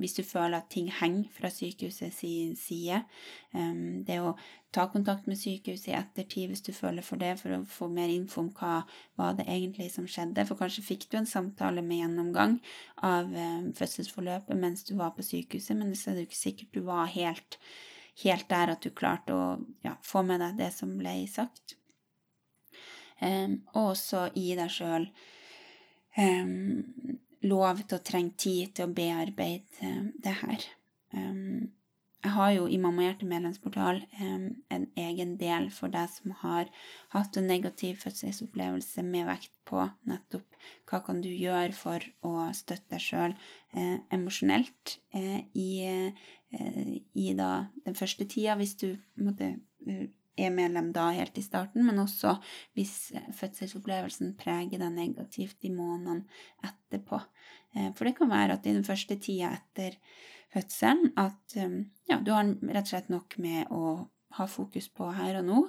hvis 0.00 0.16
du 0.18 0.22
føler 0.26 0.58
at 0.58 0.70
ting 0.72 0.90
henger 0.92 1.28
fra 1.34 1.50
sykehusets 1.52 2.22
side. 2.60 3.00
Det 3.52 4.18
å 4.20 4.34
ta 4.74 4.86
kontakt 4.90 5.28
med 5.30 5.38
sykehuset 5.38 5.92
i 5.92 5.96
ettertid 5.98 6.50
hvis 6.50 6.64
du 6.66 6.72
føler 6.74 7.06
for 7.06 7.20
det, 7.20 7.34
for 7.40 7.54
å 7.54 7.60
få 7.68 7.88
mer 7.92 8.10
info 8.12 8.42
om 8.42 8.50
hva 8.56 8.80
var 9.20 9.36
det 9.38 9.46
egentlig 9.46 9.90
som 9.94 10.08
skjedde. 10.10 10.46
For 10.48 10.58
kanskje 10.58 10.86
fikk 10.88 11.06
du 11.12 11.20
en 11.20 11.30
samtale 11.30 11.84
med 11.84 12.02
gjennomgang 12.02 12.58
av 13.06 13.30
fødselsforløpet 13.78 14.58
mens 14.58 14.84
du 14.88 14.96
var 14.98 15.14
på 15.14 15.26
sykehuset, 15.26 15.76
men 15.78 15.94
så 15.94 16.10
er 16.10 16.18
det 16.18 16.26
jo 16.26 16.32
ikke 16.32 16.42
sikkert 16.42 16.74
du 16.74 16.82
var 16.88 17.12
helt, 17.14 17.60
helt 18.24 18.50
der 18.50 18.74
at 18.74 18.82
du 18.82 18.90
klarte 18.90 19.36
å 19.36 19.46
ja, 19.86 19.96
få 20.02 20.26
med 20.26 20.42
deg 20.42 20.60
det 20.64 20.72
som 20.74 20.96
ble 20.98 21.20
sagt 21.30 21.78
og 23.22 23.90
også 23.90 24.28
gi 24.34 24.54
deg 24.58 24.72
sjøl 24.72 25.06
lov 27.44 27.84
til 27.84 27.98
å 27.98 28.04
trenge 28.04 28.36
tid 28.40 28.74
til 28.74 28.88
å 28.88 28.94
bearbeide 28.96 29.94
det 30.24 30.36
her. 30.40 30.68
jeg 32.24 32.32
har 32.32 32.50
jo 32.54 32.66
i 32.66 32.78
Mamma 32.80 33.04
Hjerte 33.04 33.26
medlemsportal 33.28 34.00
en 34.18 34.86
egen 34.96 35.36
del 35.38 35.68
for 35.70 35.92
deg 35.92 36.08
som 36.08 36.32
har 36.40 36.70
hatt 37.12 37.36
en 37.36 37.46
negativ 37.46 38.00
fødselsopplevelse 38.02 39.04
med 39.04 39.28
vekt 39.28 39.52
på 39.68 39.84
nettopp 40.08 40.56
hva 40.88 41.00
kan 41.04 41.20
du 41.24 41.30
gjøre 41.30 41.72
for 41.76 42.04
å 42.26 42.48
støtte 42.56 42.94
deg 42.94 43.02
sjøl 43.02 43.34
eh, 43.76 43.96
emosjonelt 44.14 44.96
eh, 45.16 45.40
i, 45.52 45.70
eh, 45.84 46.92
i 47.12 47.32
da 47.36 47.66
den 47.84 47.98
første 47.98 48.26
tida, 48.30 48.56
hvis 48.60 48.76
du 48.80 48.88
måtte 49.20 49.54
er 50.36 50.54
medlem 50.54 50.90
da 50.94 51.08
helt 51.14 51.36
i 51.38 51.44
starten, 51.44 51.84
men 51.86 52.00
også 52.02 52.34
hvis 52.74 53.12
fødselsopplevelsen 53.38 54.34
preger 54.38 54.80
deg 54.82 54.94
negativt 54.94 55.66
i 55.66 55.72
månedene 55.74 56.26
etterpå. 56.66 57.20
Eh, 57.74 57.90
for 57.94 58.08
det 58.08 58.16
kan 58.18 58.30
være 58.30 58.58
at 58.58 58.66
i 58.66 58.74
den 58.74 58.86
første 58.86 59.18
tida 59.22 59.52
etter 59.54 59.98
fødselen 60.54 61.12
at 61.20 61.56
eh, 61.58 61.76
ja, 62.10 62.18
du 62.18 62.32
har 62.34 62.46
rett 62.46 62.86
og 62.86 62.92
slett 62.92 63.12
nok 63.12 63.38
med 63.42 63.70
å 63.74 63.96
ha 64.38 64.46
fokus 64.50 64.88
på 64.90 65.10
her 65.14 65.40
og 65.40 65.46
nå. 65.48 65.60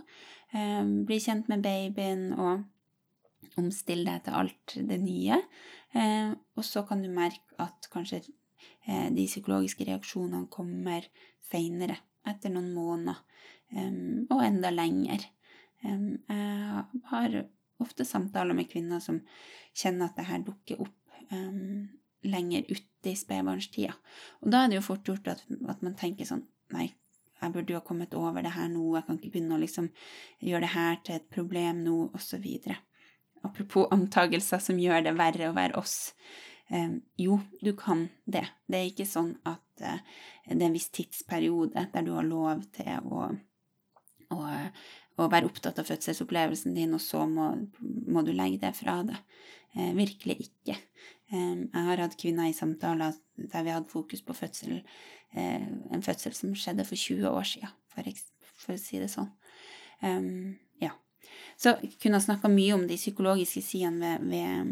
Eh, 0.53 0.81
bli 1.05 1.19
kjent 1.21 1.51
med 1.51 1.65
babyen 1.65 2.31
og 2.33 2.65
omstille 3.61 4.09
deg 4.09 4.25
til 4.25 4.39
alt 4.41 4.79
det 4.89 4.97
nye. 4.99 5.37
Og 5.95 6.65
så 6.65 6.81
kan 6.83 6.99
du 6.99 7.07
merke 7.13 7.55
at 7.61 7.85
kanskje 7.93 8.17
de 8.25 9.23
psykologiske 9.29 9.85
reaksjonene 9.87 10.49
kommer 10.51 11.05
seinere, 11.45 11.95
etter 12.27 12.51
noen 12.51 12.73
måneder 12.75 13.21
um, 13.75 14.25
og 14.31 14.41
enda 14.45 14.71
lenger. 14.73 15.27
Um, 15.83 16.17
jeg 16.29 17.03
har 17.11 17.37
ofte 17.83 18.07
samtaler 18.07 18.57
med 18.57 18.69
kvinner 18.71 19.03
som 19.03 19.21
kjenner 19.75 20.09
at 20.09 20.19
det 20.19 20.27
her 20.29 20.43
dukker 20.47 20.81
opp 20.85 21.31
um, 21.31 21.87
lenger 22.25 22.65
ute 22.69 23.11
i 23.11 23.15
spedbarnstida. 23.17 23.95
Og 24.41 24.51
da 24.51 24.63
er 24.63 24.71
det 24.71 24.79
jo 24.79 24.87
fort 24.87 25.07
gjort 25.07 25.27
at, 25.35 25.43
at, 25.69 25.81
man 25.85 25.97
tenker 25.99 26.27
sånn 26.27 26.45
Nei, 26.73 26.87
jeg 27.37 27.53
burde 27.53 27.75
jo 27.75 27.77
ha 27.77 27.85
kommet 27.85 28.15
over 28.17 28.41
det 28.41 28.55
her 28.55 28.71
nå, 28.71 28.81
jeg 28.95 29.05
kan 29.05 29.19
ikke 29.19 29.35
begynne 29.35 29.53
å 29.53 29.61
liksom 29.61 29.91
gjøre 30.41 30.63
det 30.63 30.71
her 30.73 30.95
til 31.05 31.19
et 31.19 31.27
problem 31.29 31.83
nå, 31.85 31.97
osv. 32.17 32.47
Apropos 33.45 33.91
antagelser 33.93 34.63
som 34.65 34.79
gjør 34.81 35.05
det 35.05 35.13
verre 35.19 35.51
å 35.51 35.53
være 35.53 35.77
oss. 35.77 36.15
Eh, 36.73 36.97
jo, 37.21 37.37
du 37.61 37.75
kan 37.77 38.07
det. 38.25 38.47
Det 38.65 38.79
er 38.79 38.89
ikke 38.89 39.05
sånn 39.05 39.35
at 39.45 39.85
eh, 39.85 40.01
det 40.47 40.57
er 40.57 40.67
en 40.71 40.77
viss 40.79 40.89
tidsperiode 40.89 41.85
der 41.93 42.07
du 42.07 42.15
har 42.15 42.25
lov 42.25 42.65
til 42.73 43.05
å 43.05 43.29
og, 44.33 44.79
og 45.19 45.31
være 45.31 45.49
opptatt 45.49 45.79
av 45.81 45.89
fødselsopplevelsen 45.89 46.75
din, 46.77 46.95
og 46.95 47.03
så 47.03 47.25
må, 47.29 47.51
må 47.81 48.25
du 48.25 48.33
legge 48.35 48.61
det 48.63 48.73
fra 48.77 49.01
deg. 49.07 49.19
Eh, 49.75 49.91
virkelig 49.95 50.37
ikke. 50.39 50.77
Eh, 51.31 51.55
jeg 51.73 51.87
har 51.89 51.99
hatt 51.99 52.17
kvinner 52.19 52.47
i 52.47 52.55
samtaler 52.55 53.15
der 53.35 53.63
vi 53.63 53.73
hadde 53.73 53.91
fokus 53.91 54.21
på 54.23 54.33
fødsel, 54.33 54.83
eh, 55.35 55.67
en 55.91 56.03
fødsel 56.03 56.33
som 56.33 56.55
skjedde 56.55 56.85
for 56.85 56.95
20 56.95 57.29
år 57.29 57.43
siden, 57.43 57.73
for, 57.91 58.07
for 58.61 58.75
å 58.75 58.79
si 58.79 59.01
det 59.01 59.09
sånn. 59.11 59.31
Um, 60.01 60.55
ja. 60.79 60.93
Så 61.57 61.75
jeg 61.81 61.97
kunne 62.01 62.19
ha 62.19 62.23
snakka 62.23 62.51
mye 62.51 62.75
om 62.75 62.85
de 62.87 62.95
psykologiske 62.99 63.63
sidene 63.63 64.15
ved, 64.21 64.29
ved, 64.31 64.71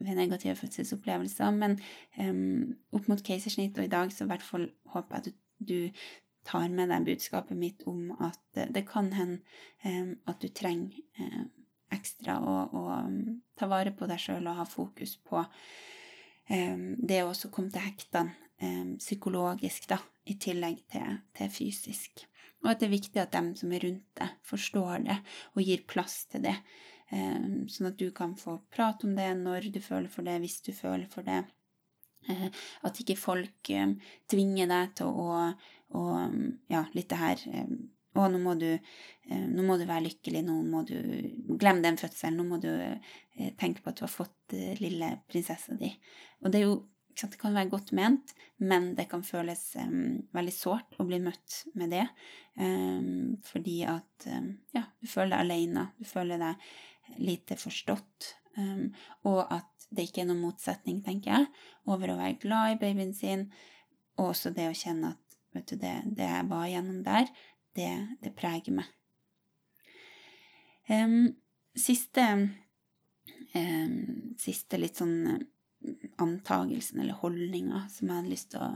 ved, 0.00 0.18
negative 0.18 0.56
fødselsopplevelser, 0.58 1.54
men 1.54 1.78
um, 2.18 2.74
opp 2.96 3.06
mot 3.10 3.22
keisersnitt, 3.22 3.78
og 3.78 3.86
i 3.86 3.92
dag 3.92 4.10
så 4.14 4.26
i 4.26 4.32
hvert 4.32 4.46
fall 4.46 4.66
håper 4.94 5.16
jeg 5.16 5.22
at 5.22 5.30
du, 5.30 5.70
du 5.70 5.78
tar 6.46 6.68
med 6.72 6.90
deg 6.92 7.06
budskapet 7.06 7.58
mitt 7.58 7.84
om 7.90 8.10
at 8.22 8.60
det 8.74 8.84
kan 8.88 9.10
hende 9.14 9.40
um, 9.84 10.14
at 10.30 10.40
du 10.42 10.48
trenger 10.48 11.00
um, 11.20 11.48
ekstra 11.92 12.38
å, 12.40 12.56
å 12.76 12.84
um, 13.06 13.40
ta 13.58 13.68
vare 13.70 13.92
på 13.96 14.08
deg 14.10 14.20
sjøl 14.22 14.46
og 14.46 14.60
ha 14.62 14.68
fokus 14.68 15.16
på 15.26 15.44
det 16.50 17.20
å 17.22 17.28
også 17.30 17.46
komme 17.54 17.70
til 17.70 17.84
hektene 17.84 18.96
psykologisk, 18.98 19.84
da, 19.86 20.00
i 20.26 20.34
tillegg 20.34 20.80
til, 20.90 21.20
til, 21.38 21.52
fysisk. 21.54 22.24
Og 22.64 22.72
at 22.72 22.80
det 22.80 22.88
er 22.88 22.96
viktig 22.96 23.20
at 23.22 23.30
dem 23.36 23.52
som 23.54 23.70
er 23.70 23.84
rundt 23.86 24.08
deg, 24.18 24.32
forstår 24.42 25.04
det 25.04 25.20
og 25.54 25.62
gir 25.62 25.84
plass 25.86 26.24
til 26.32 26.42
det. 26.48 26.56
sånn 27.70 27.92
at 27.92 28.02
du 28.02 28.10
kan 28.10 28.34
få 28.34 28.56
prate 28.74 29.06
om 29.06 29.14
det 29.14 29.28
når 29.38 29.70
du 29.70 29.78
føler 29.78 30.10
for 30.10 30.26
det, 30.26 30.40
hvis 30.42 30.58
du 30.66 30.72
føler 30.74 31.06
for 31.12 31.22
det. 31.22 31.44
Eh, 32.28 32.48
at 32.84 33.00
ikke 33.00 33.16
folk 33.16 33.70
tvinger 34.28 34.68
deg 34.68 34.96
til 35.00 35.08
å 35.08 35.30
og 35.96 36.36
ja, 36.70 36.84
litt 36.94 37.10
det 37.10 37.18
her 37.18 37.40
eh, 37.50 37.72
Å, 38.18 38.26
nå 38.26 38.40
må 38.42 38.56
du, 38.58 38.66
eh, 38.74 39.42
nå 39.46 39.62
må 39.62 39.76
du 39.78 39.84
være 39.86 40.08
lykkelig, 40.08 40.40
nå 40.42 40.56
må 40.66 40.80
du 40.82 40.96
glemme 41.60 41.84
den 41.84 41.98
fødselen, 41.98 42.40
nå 42.40 42.46
må 42.48 42.56
du 42.62 42.70
eh, 42.74 43.52
tenke 43.58 43.84
på 43.84 43.92
at 43.92 44.00
du 44.00 44.02
har 44.02 44.10
fått 44.10 44.56
lille 44.80 45.12
prinsessa 45.30 45.76
di. 45.78 45.92
Og 46.42 46.50
det 46.50 46.58
er 46.58 46.66
jo 46.66 46.80
det 47.20 47.38
kan 47.38 47.54
være 47.54 47.70
godt 47.70 47.92
ment, 47.94 48.32
men 48.64 48.94
det 48.96 49.04
kan 49.10 49.22
føles 49.26 49.60
um, 49.76 50.22
veldig 50.32 50.54
sårt 50.54 50.94
å 50.98 51.04
bli 51.04 51.18
møtt 51.20 51.58
med 51.76 51.92
det. 51.92 52.06
Um, 52.56 53.36
fordi 53.44 53.82
at 53.84 54.26
um, 54.30 54.54
ja, 54.72 54.86
du 55.02 55.10
føler 55.10 55.34
deg 55.34 55.42
alene, 55.44 55.84
du 56.00 56.06
føler 56.08 56.40
deg 56.40 57.20
lite 57.20 57.58
forstått. 57.60 58.30
Og 58.58 59.42
at 59.52 59.88
det 59.90 60.08
ikke 60.08 60.22
er 60.22 60.30
noen 60.30 60.42
motsetning, 60.44 61.00
tenker 61.06 61.32
jeg, 61.32 61.46
over 61.90 62.12
å 62.12 62.18
være 62.18 62.38
glad 62.42 62.74
i 62.74 62.78
babyen 62.80 63.14
sin, 63.16 63.48
og 64.18 64.32
også 64.32 64.52
det 64.54 64.68
å 64.70 64.76
kjenne 64.76 65.14
at 65.14 65.26
Vet 65.50 65.66
du, 65.66 65.80
det, 65.82 65.90
det 66.14 66.28
jeg 66.28 66.46
var 66.46 66.68
gjennom 66.70 67.00
der, 67.02 67.30
det, 67.74 67.88
det 68.22 68.30
preger 68.38 68.76
meg. 68.76 68.90
Um, 70.86 71.32
siste 71.74 72.26
um, 73.54 73.96
siste 74.38 74.78
litt 74.78 75.00
sånn 75.00 75.16
eh, 75.30 76.06
antagelsen 76.22 77.02
eller 77.02 77.18
holdninga 77.18 77.84
som 77.90 78.08
jeg 78.08 78.16
hadde 78.16 78.32
lyst 78.32 78.50
til 78.54 78.62
å 78.62 78.70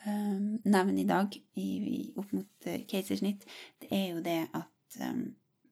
nevne 0.00 1.02
i 1.02 1.04
dag 1.04 1.34
i, 1.36 1.66
i, 1.76 1.98
opp 2.16 2.30
mot 2.32 2.68
uh, 2.68 2.76
det 2.80 3.88
er 3.92 4.06
jo 4.14 4.22
det 4.24 4.38
at 4.56 5.00
um, 5.04 5.26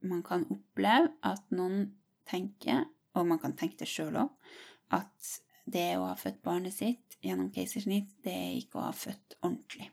man 0.04 0.20
kan 0.22 0.44
oppleve 0.52 1.14
at 1.24 1.44
noen 1.48 1.94
tenker, 2.28 2.84
og 3.18 3.28
man 3.28 3.40
kan 3.42 3.56
tenke 3.58 3.82
det 3.82 3.90
sjøl 3.90 4.16
òg, 4.22 4.32
at 4.94 5.34
det 5.68 5.90
å 5.98 6.06
ha 6.08 6.16
født 6.18 6.40
barnet 6.44 6.74
sitt 6.74 7.18
gjennom 7.24 7.50
keisersnitt, 7.52 8.10
det 8.24 8.32
er 8.32 8.56
ikke 8.60 8.80
å 8.80 8.88
ha 8.88 8.94
født 8.96 9.36
ordentlig. 9.42 9.90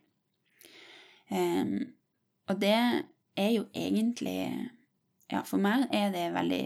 Um, 1.32 1.96
og 2.50 2.60
det 2.62 2.78
er 3.36 3.52
jo 3.56 3.66
egentlig 3.74 4.38
Ja, 5.32 5.40
for 5.42 5.58
meg 5.58 5.88
er 5.90 6.12
det 6.14 6.28
veldig 6.36 6.66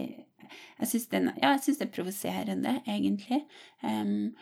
Jeg 0.76 0.88
syns 0.90 1.06
det, 1.08 1.20
ja, 1.40 1.54
det, 1.56 1.76
er 1.80 1.92
provoserende, 1.94 2.74
egentlig, 2.84 3.38
um, 3.80 4.34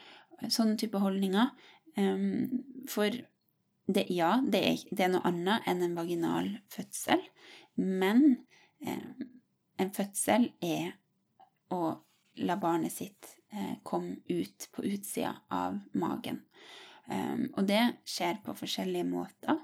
sånne 0.50 0.74
type 0.80 0.98
holdninger. 0.98 1.52
Um, 1.94 2.64
for 2.90 3.14
det, 3.86 4.06
ja, 4.10 4.40
det 4.42 4.62
er, 4.64 4.82
det 4.90 5.04
er, 5.04 5.12
noe 5.12 5.28
annet 5.28 5.68
enn 5.70 5.84
en 5.84 5.96
vaginal 5.98 6.50
fødsel, 6.72 7.22
men 7.76 8.24
en 9.78 9.92
fødsel 9.94 10.48
er 10.64 10.96
å 11.74 11.82
la 12.44 12.56
barnet 12.60 12.92
sitt 12.92 13.32
eh, 13.52 13.78
komme 13.82 14.16
ut 14.28 14.68
på 14.72 14.84
utsida 14.84 15.34
av 15.54 15.78
magen. 15.98 16.42
Um, 17.08 17.46
og 17.56 17.64
det 17.70 17.80
skjer 18.08 18.42
på 18.44 18.52
forskjellige 18.58 19.06
måter. 19.08 19.56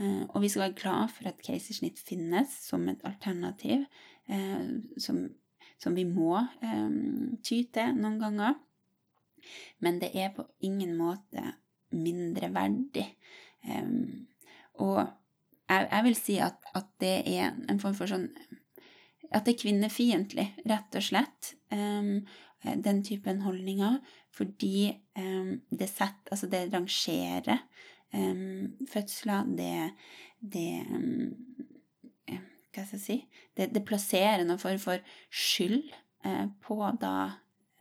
Uh, 0.00 0.26
og 0.34 0.42
vi 0.42 0.50
skal 0.52 0.66
være 0.66 0.76
glad 0.82 1.14
for 1.14 1.30
at 1.30 1.40
keisersnitt 1.44 2.00
finnes 2.02 2.52
som 2.66 2.84
et 2.92 3.00
alternativ 3.08 3.86
uh, 4.28 4.66
som, 5.00 5.22
som, 5.80 5.96
vi 5.96 6.04
må 6.04 6.42
um, 6.60 7.38
ty 7.40 7.62
til 7.72 7.96
noen 7.96 8.18
ganger. 8.20 8.58
Men 9.80 10.00
det 10.02 10.12
er 10.16 10.34
på 10.36 10.44
ingen 10.64 10.96
måte 10.98 11.54
mindreverdig. 11.94 13.06
Um, 13.64 14.26
og 14.74 15.06
jeg, 15.68 15.88
jeg, 15.90 16.04
vil 16.04 16.16
si 16.18 16.36
at, 16.42 16.58
at, 16.74 16.90
det 17.00 17.16
er 17.30 17.54
en 17.70 17.80
form 17.80 17.96
for 17.96 18.10
sånn 18.10 18.28
At 19.34 19.46
det 19.46 19.54
er 19.54 19.62
kvinnefiendtlig, 19.64 20.46
rett 20.70 20.96
og 20.98 21.04
slett. 21.04 21.54
Um, 21.74 22.22
den 22.64 23.02
typen 23.04 23.42
holdninger, 23.44 23.98
fordi 24.32 24.92
um, 25.18 25.60
det 25.70 25.88
setter 25.90 26.32
Altså, 26.32 26.46
det 26.46 26.72
rangerer 26.72 27.58
um, 28.14 28.72
fødsler, 28.88 29.44
det, 29.44 29.90
det 30.40 30.86
um, 30.90 31.34
Hva 32.74 32.86
skal 32.86 32.96
jeg 32.98 33.02
si 33.04 33.18
Det, 33.56 33.68
det 33.74 33.84
plasserer 33.86 34.44
noen 34.44 34.58
form 34.58 34.80
for 34.82 35.02
skyld 35.30 35.92
uh, 36.26 36.46
på 36.64 36.78
da 37.00 37.16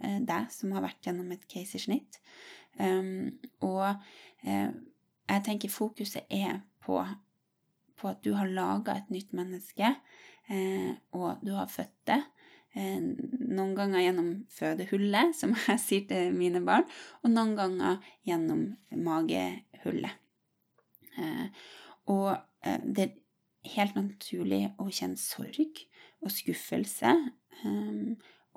uh, 0.03 0.19
deg 0.19 0.51
som 0.51 0.75
har 0.75 0.85
vært 0.85 1.07
gjennom 1.07 1.31
et 1.31 1.47
keisersnitt. 1.49 2.19
og 3.61 3.85
uh, 4.43 4.71
jeg 5.29 5.43
tenker 5.45 5.69
fokuset 5.69 6.25
er 6.29 6.59
på, 6.83 6.99
på 7.95 8.09
at 8.09 8.23
du 8.25 8.33
har 8.35 8.49
laga 8.49 8.97
et 8.97 9.11
nytt 9.13 9.33
menneske, 9.33 9.95
og 10.49 11.39
du 11.45 11.53
har 11.55 11.69
født 11.71 11.95
det. 12.09 12.19
Eh, 12.73 13.01
noen 13.53 13.75
ganger 13.77 14.01
gjennom 14.01 14.29
fødehullet, 14.49 15.35
som 15.37 15.53
jeg 15.67 15.81
sier 15.81 16.05
til 16.09 16.33
mine 16.37 16.63
barn, 16.65 16.87
og 17.21 17.33
noen 17.33 17.53
ganger 17.57 17.99
gjennom 18.25 18.65
magehullet. 18.97 20.15
Eh, 21.21 21.65
og 22.09 22.31
eh, 22.65 22.79
det 22.81 23.05
er 23.05 23.75
helt 23.75 23.99
naturlig 23.99 24.63
å 24.81 24.89
kjenne 24.89 25.21
sorg 25.21 25.83
og 26.23 26.31
skuffelse 26.33 27.13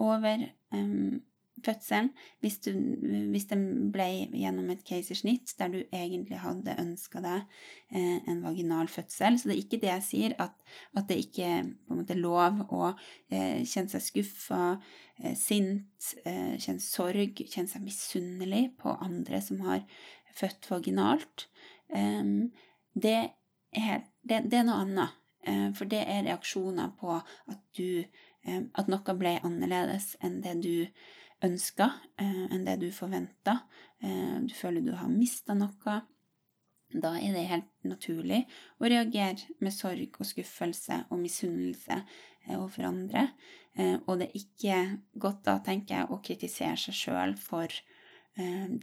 over 0.03 0.46
fødselen, 1.64 2.11
hvis, 2.45 2.59
du, 2.64 2.71
hvis 3.33 3.49
den 3.51 3.90
ble 3.92 4.07
gjennom 4.37 4.69
et 4.73 4.85
keisersnitt 4.87 5.55
der 5.61 5.73
du 5.73 5.79
egentlig 5.85 6.40
hadde 6.42 6.77
ønska 6.83 7.23
deg 7.25 7.45
eh, 7.90 8.19
en 8.29 8.42
vaginal 8.45 8.90
fødsel. 8.92 9.38
Så 9.38 9.49
det 9.49 9.57
er 9.57 9.62
ikke 9.62 9.81
det 9.83 9.90
jeg 9.92 10.07
sier, 10.07 10.37
at, 10.42 10.55
at 10.97 11.09
det 11.09 11.19
ikke 11.25 11.51
på 11.87 11.95
en 11.95 12.03
måte 12.03 12.16
er 12.16 12.23
lov 12.23 12.61
å 12.69 12.92
eh, 12.92 13.62
kjenne 13.64 13.92
seg 13.92 14.05
skuffa, 14.05 14.62
eh, 15.23 15.35
sint, 15.38 16.12
eh, 16.25 16.57
kjenne 16.61 16.85
sorg, 16.85 17.42
kjenne 17.45 17.73
seg 17.73 17.87
misunnelig 17.87 18.64
på 18.83 18.97
andre 18.97 19.40
som 19.45 19.62
har 19.66 19.85
født 20.37 20.69
vaginalt. 20.71 21.49
Det 21.87 23.19
er, 23.73 24.01
det, 24.23 24.42
det, 24.51 24.59
er 24.59 24.64
noe 24.66 24.83
annet. 24.85 25.21
Eh, 25.47 25.69
for 25.77 25.88
det 25.88 26.03
er 26.05 26.25
reaksjoner 26.27 26.97
på 27.01 27.19
at 27.21 27.61
du 27.79 28.05
At 28.47 28.87
noe 28.87 29.14
ble 29.19 29.33
annerledes 29.42 30.12
enn 30.23 30.37
det 30.38 30.53
du 30.62 30.87
ønska 31.47 31.89
eh, 32.21 32.45
enn 32.53 32.67
det 32.67 32.79
du 32.83 32.91
forventa. 32.95 33.61
Eh, 34.03 34.37
du 34.47 34.55
føler 34.57 34.85
du 34.85 34.95
har 34.97 35.11
mista 35.13 35.57
noe. 35.57 36.01
Da 36.87 37.17
er 37.19 37.35
det 37.35 37.49
helt 37.51 37.71
naturlig 37.89 38.45
å 38.79 38.89
reagere 38.89 39.59
med 39.61 39.75
sorg 39.75 40.21
og 40.21 40.29
skuffelse 40.29 41.03
og 41.11 41.21
misunnelse 41.21 41.99
eh, 41.99 42.55
overfor 42.57 42.91
andre. 42.93 43.29
Og 43.77 44.15
det 44.17 44.31
er 44.31 44.39
ikke 44.39 44.77
godt 45.21 45.43
da, 45.45 45.59
tenker 45.61 45.99
jeg, 45.99 46.09
å 46.09 46.17
kritisere 46.25 46.79
seg 46.81 46.95
sjøl 46.97 47.35
for 47.37 47.69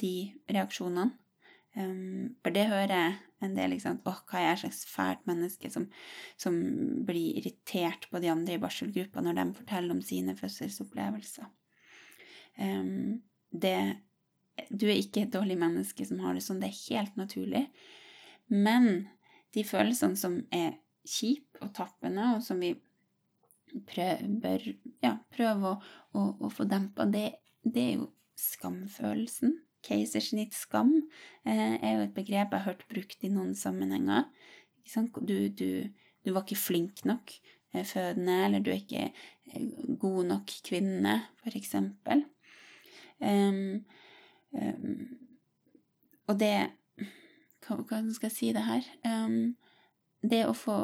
de 0.03 0.11
reaksjonene. 0.53 1.07
For 1.73 2.53
det 2.53 2.67
hører 2.69 2.93
jeg 2.93 3.15
en 3.41 3.57
del. 3.57 3.73
ikke 3.73 3.87
sant? 3.87 4.05
hva 4.05 4.37
er 4.37 4.45
jeg 4.51 4.61
slags 4.67 4.83
fælt 4.91 5.25
menneske 5.25 5.73
som, 5.73 5.89
som 6.37 6.61
blir 7.09 7.41
irritert 7.41 8.05
på 8.11 8.21
de 8.21 8.29
andre 8.35 8.59
i 8.59 8.61
barselgruppa 8.61 9.25
når 9.25 9.39
de 9.39 9.49
forteller 9.63 9.97
om 9.97 10.05
sine 10.05 10.37
fødselsopplevelser?' 10.37 11.49
Det, 12.57 13.75
du 14.69 14.85
er 14.87 14.99
ikke 14.99 15.23
et 15.23 15.33
dårlig 15.33 15.57
menneske 15.61 16.05
som 16.05 16.21
har 16.23 16.37
det 16.37 16.43
sånn, 16.45 16.61
det 16.61 16.69
er 16.69 16.81
helt 16.93 17.17
naturlig. 17.19 17.63
Men 18.53 19.07
de 19.53 19.63
følelsene 19.65 20.19
som 20.19 20.39
er 20.53 20.75
kjipe 21.07 21.61
og 21.63 21.73
tappende, 21.75 22.35
og 22.37 22.43
som 22.45 22.61
vi 22.63 22.73
prøver, 23.89 24.65
ja, 25.03 25.15
prøve 25.33 25.73
å, 25.73 25.77
å, 26.13 26.25
å 26.45 26.51
få 26.53 26.67
dempa, 26.69 27.07
det, 27.09 27.25
det, 27.65 27.83
er 27.83 27.95
jo 28.01 28.09
skamfølelsen. 28.39 29.57
Keisersnittskam 29.83 30.93
eh, 31.43 31.75
er 31.75 31.97
jo 31.97 32.03
et 32.05 32.13
begrep 32.15 32.53
jeg 32.53 32.59
har 32.61 32.67
hørt 32.69 32.85
brukt 32.91 33.25
i 33.25 33.31
noen 33.33 33.51
sammenhenger. 33.57 34.29
Du, 35.19 35.35
du, 35.49 35.89
du 36.23 36.31
var 36.31 36.45
ikke 36.45 36.59
flink 36.59 37.03
nok 37.07 37.33
eh, 37.73 37.83
fødende, 37.83 38.37
eller 38.45 38.63
du 38.63 38.71
er 38.71 38.79
ikke 38.79 39.09
eh, 39.09 39.65
god 39.99 40.29
nok 40.29 40.55
kvinne, 40.69 41.17
for 41.43 41.59
eksempel. 41.59 42.23
Um, 43.23 43.85
um, 44.51 45.05
og 46.27 46.39
det 46.39 46.55
hva, 47.63 47.77
hva, 47.79 48.01
skal 48.11 48.29
jeg 48.29 48.35
si 48.35 48.51
det 48.55 48.65
her? 48.67 48.89
Um, 49.07 49.55
det 50.23 50.43
å 50.47 50.55
få, 50.57 50.77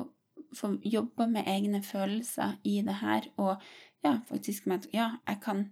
få 0.55 0.73
jobba 0.83 1.27
med 1.31 1.47
egne 1.47 1.83
følelser 1.83 2.57
i 2.67 2.79
det 2.85 2.99
her, 3.03 3.29
og 3.37 3.59
ja, 4.03 4.17
faktisk 4.27 4.67
med 4.67 4.83
at 4.83 4.93
ja, 4.95 5.09
jeg 5.27 5.43
kan 5.43 5.67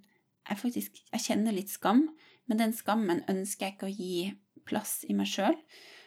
jeg 0.47 0.59
faktisk 0.61 0.99
jeg 1.11 1.23
kjenner 1.23 1.55
litt 1.55 1.71
skam, 1.71 2.05
men 2.47 2.59
den 2.59 2.73
skammen 2.75 3.23
ønsker 3.27 3.67
jeg 3.67 3.75
ikke 3.75 3.89
å 3.89 3.95
gi 3.95 4.13
plass 4.67 5.01
i 5.07 5.15
meg 5.15 5.27
sjøl. 5.31 5.57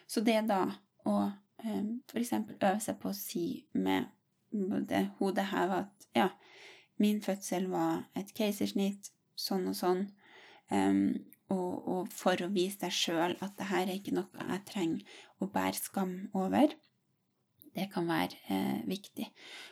Så 0.09 0.23
det 0.25 0.39
da 0.49 0.63
å 1.05 1.17
f.eks. 1.61 2.33
øve 2.33 2.79
seg 2.81 2.97
på 3.01 3.11
å 3.11 3.17
si 3.17 3.45
med 3.73 4.09
det 4.89 5.05
hodet 5.19 5.47
heva 5.51 5.85
at 5.85 6.07
ja, 6.17 6.29
min 6.99 7.21
fødsel 7.23 7.69
var 7.71 8.07
et 8.17 8.33
keisersnitt, 8.35 9.11
sånn 9.37 9.69
og 9.69 9.77
sånn, 9.77 10.07
Um, 10.71 11.19
og, 11.51 11.71
og, 11.83 12.13
for 12.15 12.39
å 12.39 12.51
vise 12.53 12.79
deg 12.85 12.95
sjøl 12.95 13.35
at 13.43 13.57
det 13.59 13.67
her 13.67 13.83
er 13.83 13.97
ikke 13.97 14.15
noe 14.15 14.45
jeg 14.47 14.63
trenger 14.69 15.17
å 15.43 15.49
bære 15.51 15.79
skam 15.79 16.15
over. 16.37 16.71
Det 17.71 17.87
kan 17.91 18.07
være 18.07 18.37
eh, 18.51 18.79
viktig. 18.87 19.27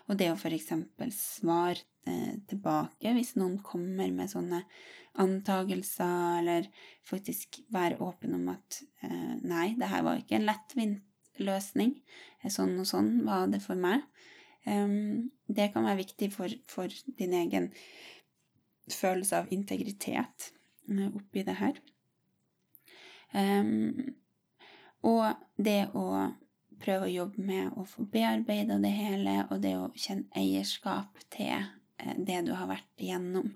Og 0.07 0.19
det 0.19 0.29
å 0.31 0.37
f.eks. 0.37 0.71
svare 1.15 1.81
eh, 2.07 2.35
tilbake 2.47 3.13
hvis 3.15 3.33
noen 3.39 3.57
kommer 3.63 4.11
med 4.15 4.31
sånne 4.31 4.61
antagelser, 5.19 6.39
eller 6.39 6.69
faktisk 7.07 7.59
være 7.73 7.99
åpen 8.03 8.37
om 8.37 8.51
at 8.53 8.81
eh, 9.03 9.35
nei, 9.43 9.73
det 9.79 9.91
her 9.91 10.05
var 10.07 10.21
ikke 10.21 10.39
en 10.39 10.47
lettvint 10.47 11.43
løsning. 11.43 11.97
Sånn 12.47 12.77
og 12.79 12.87
sånn 12.87 13.13
var 13.27 13.47
det 13.51 13.61
for 13.63 13.79
meg. 13.79 14.03
Um, 14.67 15.31
det 15.47 15.69
kan 15.73 15.85
være 15.87 16.01
viktig 16.01 16.29
for, 16.33 16.51
for 16.67 16.91
din 17.19 17.33
egen 17.35 17.69
følelse 18.91 19.39
av 19.39 19.53
integritet. 19.55 20.49
Eh, 20.89 21.15
oppi 21.15 21.43
det 21.43 21.57
her. 21.59 21.79
Um, 23.33 24.15
og 25.05 25.37
det 25.61 25.91
å 25.93 26.05
prøve 26.81 27.05
å 27.05 27.11
jobbe 27.11 27.43
med 27.45 27.75
å 27.77 27.85
få 27.87 28.07
bearbeida 28.09 28.79
det 28.81 28.91
hele, 28.95 29.35
og 29.51 29.61
det 29.61 29.75
å 29.77 29.91
kjenne 29.93 30.31
eierskap 30.39 31.19
til 31.29 31.53
eh, 31.53 32.15
det 32.17 32.41
du 32.47 32.55
har 32.57 32.71
vært 32.71 33.03
igjennom. 33.03 33.51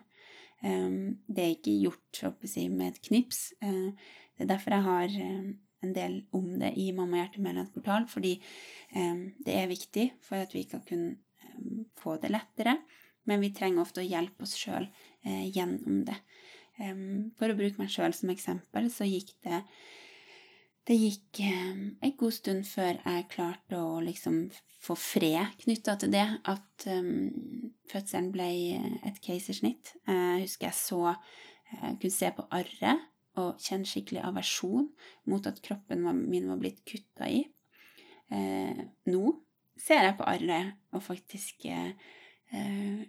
Um, 0.63 1.17
det 1.27 1.43
er 1.43 1.55
ikke 1.57 1.73
gjort 1.75 2.21
si, 2.47 2.67
med 2.69 2.93
et 2.93 3.01
knips. 3.09 3.47
Uh, 3.63 3.91
det 4.37 4.45
er 4.45 4.53
derfor 4.53 4.77
jeg 4.77 4.87
har 4.87 5.17
um, 5.25 5.49
en 5.83 5.95
del 5.97 6.19
om 6.37 6.53
det 6.61 6.75
i 6.79 6.91
Mamma 6.95 7.23
Hjerte 7.23 7.73
portal, 7.73 8.05
fordi 8.07 8.37
um, 8.95 9.31
det 9.43 9.57
er 9.57 9.71
viktig 9.71 10.11
for 10.23 10.45
at 10.45 10.53
vi 10.55 10.67
skal 10.67 10.85
kunne 10.87 11.17
få 11.99 12.15
det 12.21 12.31
lettere. 12.31 12.77
men 13.25 13.39
vi 13.39 13.53
trenger 13.55 13.81
ofte 13.81 14.01
å 14.01 14.03
hjelpe 14.03 14.43
oss 14.43 14.55
sjøl 14.59 14.83
uh, 14.83 15.45
gjennom 15.47 16.03
det. 16.07 16.17
For 16.77 17.51
å 17.51 17.57
bruke 17.57 17.77
meg 17.77 17.91
sjøl 17.93 18.15
som 18.17 18.31
eksempel, 18.33 18.89
så 18.91 19.05
gikk 19.05 19.35
det 19.45 19.61
det 20.83 20.97
gikk 20.99 21.39
eh, 21.39 21.75
en 22.03 22.13
god 22.19 22.35
stund 22.35 22.65
før 22.67 22.97
jeg 22.97 23.27
klarte 23.31 23.79
å 23.79 24.01
liksom 24.03 24.49
få 24.83 24.97
fred 24.99 25.53
knytta 25.61 25.95
til 26.01 26.11
det, 26.11 26.25
at 26.43 26.87
um, 26.91 27.69
fødselen 27.87 28.33
ble 28.33 28.47
et 29.07 29.21
keisersnitt. 29.23 29.93
Jeg 30.09 30.41
husker 30.43 30.67
jeg 30.67 30.79
så 30.79 31.01
Jeg 31.73 31.95
kunne 32.01 32.13
se 32.13 32.27
på 32.35 32.43
arret 32.53 33.05
og 33.41 33.61
kjenne 33.63 33.87
skikkelig 33.89 34.21
aversjon 34.27 34.91
mot 35.31 35.47
at 35.49 35.61
kroppen 35.65 36.03
min 36.29 36.51
var 36.51 36.59
blitt 36.61 36.83
kutta 36.85 37.29
i. 37.31 37.39
Eh, 38.29 38.83
nå 39.09 39.21
ser 39.79 40.03
jeg 40.05 40.17
på 40.19 40.27
arret 40.29 40.75
og 40.93 41.01
faktisk 41.01 41.65
eh, 41.65 41.95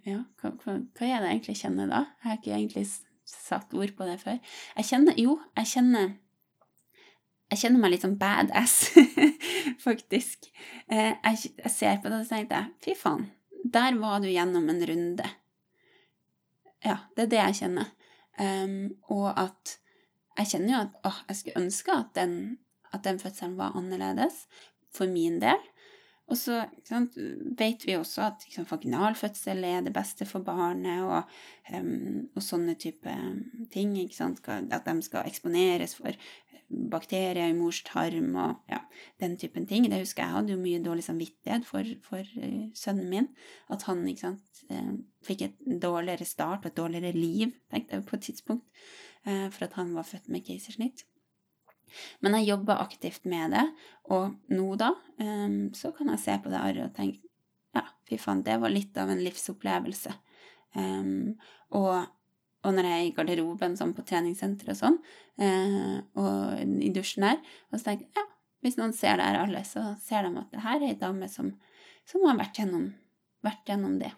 Ja, 0.07 0.23
hva, 0.41 0.55
hva, 0.63 0.79
hva, 0.79 1.05
er 1.05 1.19
det 1.21 1.27
jeg 1.27 1.35
egentlig 1.35 1.57
kjenner 1.59 1.91
da? 1.91 2.01
Jeg 2.23 2.31
har 2.31 2.39
ikke 2.39 2.55
egentlig 2.55 2.87
satt 3.25 3.73
ord 3.73 3.95
på 3.97 4.07
det 4.07 4.19
før. 4.21 4.37
Jeg 4.77 4.89
kjenner 4.91 5.17
Jo, 5.19 5.39
jeg 5.57 5.73
kjenner 5.75 6.13
jeg 7.51 7.61
kjenner 7.61 7.81
meg 7.83 7.91
litt 7.93 8.01
sånn 8.01 8.17
badass, 8.17 8.73
faktisk. 9.85 10.47
Eh, 10.89 11.13
jeg, 11.13 11.51
jeg, 11.59 11.71
ser 11.71 11.99
på 12.01 12.09
det 12.09 12.23
og 12.23 12.29
tenker 12.29 12.71
fy 12.81 12.95
faen, 12.97 13.27
der 13.61 13.97
var 14.01 14.23
du 14.23 14.27
gjennom 14.31 14.65
en 14.71 14.81
runde. 14.89 15.27
Ja, 16.85 16.97
det 17.13 17.27
er 17.27 17.31
det 17.31 17.41
jeg 17.43 17.59
kjenner. 17.61 17.91
Um, 18.35 18.97
og 19.13 19.29
at 19.39 19.77
jeg 20.35 20.49
kjenner 20.51 20.71
jo 20.73 20.79
at 20.81 20.97
åh, 21.07 21.19
jeg 21.29 21.39
skulle 21.39 21.61
ønske 21.63 21.93
at 21.95 22.09
den, 22.17 22.33
at 22.91 23.05
den 23.05 23.21
fødselen 23.21 23.55
var 23.61 23.77
annerledes 23.77 24.41
for 24.93 25.09
min 25.09 25.37
del. 25.41 25.61
Og 26.25 26.37
så 26.39 26.63
sant, 26.87 27.13
vet 27.59 27.83
vi 27.85 27.97
også 27.99 28.23
at 28.25 28.45
liksom, 28.47 28.65
vaginalfødsel 28.69 29.61
er 29.67 29.83
det 29.85 29.93
beste 29.93 30.25
for 30.25 30.41
barnet, 30.45 31.03
og, 31.05 31.35
um, 31.69 32.25
og 32.33 32.41
sånne 32.41 32.73
type 32.81 33.13
ting. 33.73 33.93
At 34.25 34.89
de 34.89 34.95
skal 35.05 35.29
eksponeres 35.29 35.93
for 35.99 36.17
bakterier 36.89 37.51
i 37.51 37.53
mors 37.53 37.83
tarm 37.85 38.33
og 38.41 38.71
ja, 38.71 38.79
den 39.21 39.37
typen 39.37 39.67
ting. 39.69 39.85
Det 39.89 40.01
husker 40.01 40.25
jeg 40.25 40.33
hadde 40.33 40.55
jo 40.55 40.61
mye 40.61 40.81
dårlig 40.83 41.05
samvittighet 41.05 41.67
for, 41.67 41.93
for 42.05 42.25
uh, 42.41 42.61
sønnen 42.77 43.09
min. 43.11 43.29
At 43.69 43.85
han 43.89 44.05
sant, 44.17 44.63
uh, 44.73 44.95
fikk 45.25 45.45
et 45.45 45.59
dårligere 45.81 46.25
start 46.25 46.65
og 46.65 46.71
et 46.71 46.79
dårligere 46.79 47.13
liv, 47.13 47.53
tenkte 47.71 47.99
jeg 47.99 48.09
på 48.09 48.17
et 48.17 48.29
tidspunkt, 48.31 48.87
uh, 49.27 49.49
for 49.53 49.69
at 49.69 49.77
han 49.77 49.93
var 49.93 50.09
født 50.09 50.31
med 50.33 50.45
keisersnitt. 50.47 51.05
Men 52.23 52.37
jeg 52.39 52.49
jobber 52.51 52.81
aktivt 52.83 53.27
med 53.29 53.55
det, 53.55 53.63
og 54.13 54.35
nå, 54.51 54.67
da, 54.79 54.91
um, 55.21 55.73
så 55.77 55.91
kan 55.95 56.11
jeg 56.13 56.23
se 56.23 56.35
på 56.43 56.51
det 56.51 56.59
arret 56.61 56.89
og 56.89 56.97
tenke 56.97 57.21
ja, 57.75 57.83
fy 58.07 58.19
faen, 58.21 58.43
det 58.45 58.55
var 58.61 58.71
litt 58.71 58.95
av 58.97 59.11
en 59.11 59.23
livsopplevelse. 59.23 60.13
Um, 60.75 61.35
og, 61.75 62.05
og, 62.63 62.69
når 62.71 62.87
jeg 62.87 62.99
er 62.99 63.07
i 63.09 63.13
garderoben 63.15 63.75
sånn 63.79 63.95
på 63.95 64.05
treningssenteret 64.07 64.75
og 64.75 64.79
sånn, 64.79 64.99
uh, 65.43 65.97
og 66.21 66.79
i 66.83 66.91
dusjen 66.95 67.27
der, 67.27 67.41
og 67.71 67.79
så 67.79 67.89
tenker 67.89 68.07
jeg 68.07 68.15
ja, 68.21 68.27
hvis 68.65 68.79
noen 68.79 68.95
ser 68.97 69.19
det 69.19 69.27
her 69.27 69.43
alle, 69.43 69.61
så 69.67 69.91
ser 70.01 70.25
de 70.25 70.39
at 70.41 70.53
det 70.53 70.63
her 70.63 70.79
er 70.79 70.93
ei 70.93 70.99
dame 70.99 71.27
som, 71.29 71.51
som 72.07 72.23
har 72.25 72.39
vært 72.39 72.61
gjennom, 72.61 72.87
vært 73.45 73.67
gjennom 73.69 73.99
det. 74.01 74.09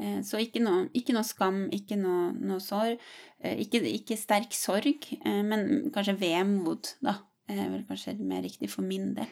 Eh, 0.00 0.20
så 0.24 0.40
ikke 0.40 0.62
noe, 0.64 0.86
ikke 0.96 1.12
noe, 1.12 1.26
skam, 1.26 1.64
ikke 1.76 1.98
noe, 2.00 2.30
noe 2.32 2.60
sorg. 2.64 3.00
Eh, 3.42 3.58
ikke, 3.66 3.82
ikke, 3.90 4.16
sterk 4.16 4.56
sorg, 4.56 5.10
eh, 5.18 5.42
men 5.46 5.90
kanskje 5.94 6.16
vemod, 6.20 6.94
da. 7.04 7.18
er 7.50 7.68
vel 7.68 7.84
kanskje 7.88 8.14
mer 8.22 8.44
riktig 8.46 8.70
for 8.70 8.86
min 8.86 9.12
del. 9.16 9.30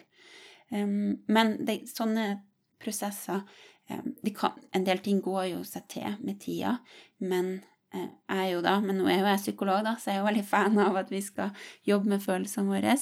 Men 0.69 1.53
det, 1.65 1.79
sånne 1.89 2.43
prosesser 2.77 3.39
kan, 4.35 4.57
En 4.75 4.83
del 4.85 4.99
ting 5.01 5.21
går 5.23 5.45
jo 5.49 5.61
seg 5.65 5.87
til 5.89 6.17
med 6.21 6.37
tida, 6.43 6.75
men 7.17 7.63
jeg 7.89 8.11
er 8.35 8.49
jo 8.51 8.59
da, 8.61 8.75
men 8.83 8.99
nå 8.99 9.07
er 9.09 9.23
jo 9.23 9.31
jeg 9.31 9.39
psykolog, 9.39 9.81
da, 9.87 9.95
så 9.97 10.11
jeg 10.11 10.17
er 10.17 10.19
jo 10.19 10.27
veldig 10.27 10.43
fan 10.45 10.77
av 10.83 10.99
at 10.99 11.09
vi 11.09 11.23
skal 11.25 11.55
jobbe 11.87 12.11
med 12.11 12.21
følelsene 12.21 12.69
våre. 12.69 12.93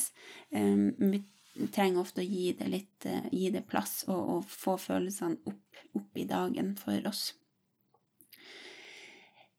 Vi 1.02 1.68
trenger 1.74 2.06
ofte 2.06 2.24
å 2.24 2.30
gi 2.30 2.54
det 2.56 2.70
litt 2.72 3.10
gi 3.34 3.50
det 3.52 3.66
plass 3.68 4.06
og, 4.08 4.22
og 4.38 4.48
få 4.48 4.78
følelsene 4.80 5.42
opp, 5.50 5.84
opp 5.98 6.24
i 6.24 6.30
dagen 6.30 6.72
for 6.80 7.12
oss. 7.12 7.34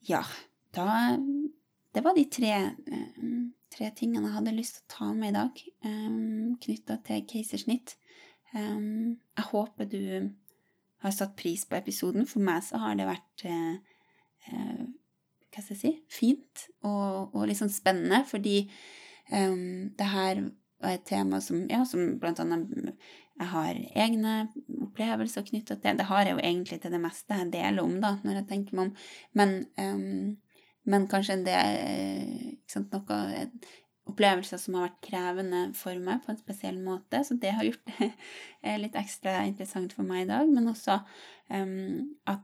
Ja, 0.06 0.24
da 0.74 1.18
Det 1.94 2.04
var 2.04 2.14
de 2.14 2.24
tre, 2.30 2.52
eh, 2.86 3.22
tre 3.70 3.90
tingene 3.96 4.28
jeg 4.28 4.34
hadde 4.36 4.52
lyst 4.54 4.76
til 4.76 4.84
å 4.84 4.92
ta 4.92 5.06
med 5.16 5.30
i 5.30 5.34
dag, 5.34 5.62
um, 5.84 6.52
eh, 6.52 6.58
knytta 6.60 6.98
til 7.02 7.24
keisersnitt. 7.26 7.96
Um, 8.54 9.18
jeg 9.36 9.46
håper 9.48 9.88
du 9.88 10.30
har 11.02 11.10
satt 11.10 11.34
pris 11.34 11.64
på 11.64 11.76
episoden. 11.76 12.26
For 12.26 12.44
meg 12.44 12.62
så 12.62 12.78
har 12.78 12.94
det 12.94 13.08
vært 13.08 13.46
hva 15.48 15.62
skal 15.64 15.74
jeg 15.74 15.80
si 15.80 15.92
fint 16.08 16.68
og, 16.84 17.34
og 17.34 17.48
litt 17.48 17.58
sånn 17.58 17.72
spennende, 17.72 18.22
fordi 18.28 18.68
det 19.28 20.08
her 20.12 20.44
var 20.82 20.94
et 20.94 21.06
tema 21.08 21.40
som, 21.44 21.64
ja, 21.70 21.84
som 21.88 22.18
blant 22.20 22.40
annet 22.42 22.94
jeg 23.38 23.50
har 23.52 23.76
egne 24.02 24.34
opplevelser 24.82 25.46
knytta 25.46 25.76
til. 25.78 25.98
Det 25.98 26.06
har 26.08 26.26
jeg 26.26 26.34
jo 26.34 26.42
egentlig 26.42 26.80
til 26.82 26.94
det 26.94 27.00
meste 27.02 27.36
jeg 27.38 27.52
deler 27.52 27.84
om, 27.84 27.98
da, 28.02 28.16
når 28.24 28.40
jeg 28.40 28.48
tenker 28.50 28.78
meg 28.78 28.88
om. 28.88 28.94
Men, 29.38 29.52
um, 29.78 30.62
men 30.88 31.06
kanskje 31.10 31.38
det 31.46 31.54
er 31.54 32.80
noen 32.82 33.52
opplevelser 34.08 34.58
som 34.58 34.78
har 34.78 34.88
vært 34.88 35.02
krevende 35.04 35.60
for 35.76 36.00
meg 36.02 36.24
på 36.24 36.32
en 36.32 36.40
spesiell 36.40 36.80
måte. 36.82 37.20
Så 37.22 37.36
det 37.38 37.54
har 37.54 37.68
gjort 37.68 37.92
det 38.64 38.74
litt 38.82 38.98
ekstra 38.98 39.42
interessant 39.46 39.94
for 39.94 40.08
meg 40.08 40.24
i 40.24 40.30
dag. 40.32 40.50
Men 40.50 40.72
også 40.72 40.98
um, 41.54 42.16
at 42.26 42.42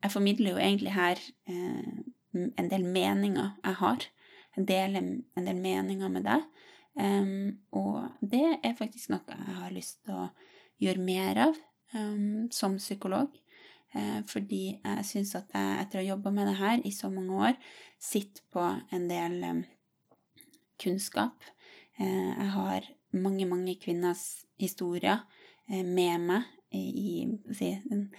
jeg 0.00 0.14
formidler 0.14 0.54
jo 0.54 0.62
egentlig 0.62 0.96
her 0.96 1.20
uh, 1.52 2.00
en 2.32 2.72
del 2.72 2.88
meninger 2.88 3.52
jeg 3.60 3.80
har. 3.82 4.08
Jeg 4.56 4.68
deler 4.72 5.04
en 5.04 5.46
del 5.50 5.60
meninger 5.60 6.08
med 6.08 6.24
deg. 6.30 6.48
Um, 6.98 7.60
og 7.70 8.08
det 8.20 8.58
er 8.66 8.74
faktisk 8.78 9.12
noe 9.12 9.22
jeg 9.30 9.56
har 9.60 9.74
lyst 9.74 10.00
til 10.04 10.16
å 10.18 10.24
gjøre 10.82 11.04
mer 11.04 11.38
av 11.46 11.58
um, 11.94 12.48
som 12.52 12.78
psykolog. 12.80 13.30
Uh, 13.94 14.20
fordi 14.30 14.78
jeg 14.78 15.06
syns 15.06 15.34
at 15.38 15.50
jeg, 15.54 15.76
etter 15.82 16.00
å 16.00 16.02
ha 16.02 16.08
jobba 16.12 16.32
med 16.34 16.50
det 16.50 16.56
her 16.60 16.82
i 16.86 16.92
så 16.94 17.10
mange 17.12 17.38
år, 17.50 17.58
sitter 18.00 18.44
på 18.54 18.64
en 18.94 19.06
del 19.10 19.38
um, 19.46 19.62
kunnskap. 20.82 21.46
Uh, 21.98 22.30
jeg 22.30 22.50
har 22.56 22.90
mange, 23.10 23.46
mange 23.50 23.76
kvinners 23.82 24.44
historier 24.60 25.24
uh, 25.70 25.84
med 25.84 26.26
meg 26.26 26.50
i, 26.74 27.26
i 27.26 27.70
den 27.90 28.10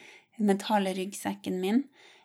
mentale 0.41 0.91
ryggsekken 0.97 1.59
min. 1.61 1.83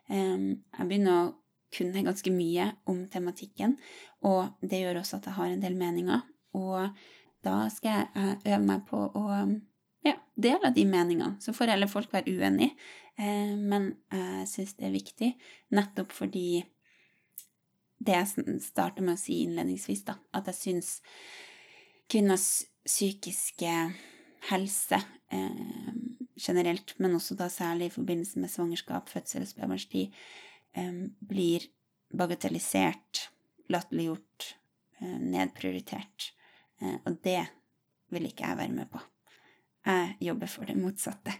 jeg 0.09 0.87
begynner 0.87 1.17
å 1.19 1.35
kunne 1.75 2.05
ganske 2.07 2.31
mye 2.33 2.69
om 2.91 3.05
tematikken, 3.11 3.75
og 4.27 4.55
det 4.63 4.81
gjør 4.81 5.01
også 5.03 5.19
at 5.19 5.29
jeg 5.29 5.37
har 5.37 5.53
en 5.53 5.63
del 5.63 5.77
meninger. 5.79 6.23
Og 6.57 6.89
da 7.47 7.57
skal 7.73 7.93
jeg 7.93 8.09
eh, 8.17 8.53
øve 8.53 8.63
meg 8.65 8.87
på 8.89 9.03
å 9.07 9.27
ja, 10.07 10.17
dele 10.35 10.73
de 10.75 10.87
meningene. 10.89 11.37
Så 11.43 11.55
får 11.57 11.75
heller 11.75 11.91
folk 11.91 12.13
være 12.15 12.33
uenige. 12.33 12.73
Eh, 13.17 13.53
men 13.57 13.93
jeg 14.13 14.49
syns 14.51 14.75
det 14.79 14.89
er 14.89 14.97
viktig 14.97 15.31
nettopp 15.77 16.15
fordi 16.15 16.65
det 18.07 18.13
jeg 18.13 18.59
starta 18.63 19.03
med 19.03 19.17
å 19.17 19.21
si 19.21 19.41
innledningsvis, 19.45 20.05
da, 20.07 20.19
at 20.37 20.49
jeg 20.51 20.59
syns 20.59 20.91
kvinners 22.13 22.67
psykiske 22.87 23.73
helse 24.51 24.99
eh, 25.33 25.95
generelt, 26.37 26.95
men 27.03 27.17
også 27.17 27.37
da 27.39 27.49
særlig 27.53 27.91
i 27.91 27.97
forbindelse 27.97 28.43
med 28.43 28.53
svangerskap, 28.53 29.09
fødsel 29.11 29.47
og 29.47 29.51
spedbarnstid, 29.51 30.21
eh, 30.77 31.01
blir 31.33 31.67
bagatellisert, 32.17 33.27
latterliggjort, 33.73 34.53
eh, 35.01 35.19
nedprioritert. 35.19 36.31
Eh, 36.83 36.99
og 37.05 37.21
det 37.25 37.43
vil 38.15 38.29
ikke 38.29 38.47
jeg 38.47 38.61
være 38.61 38.75
med 38.75 38.91
på. 38.93 39.03
Jeg 39.87 40.17
jobber 40.29 40.51
for 40.51 40.69
det 40.69 40.79
motsatte. 40.79 41.35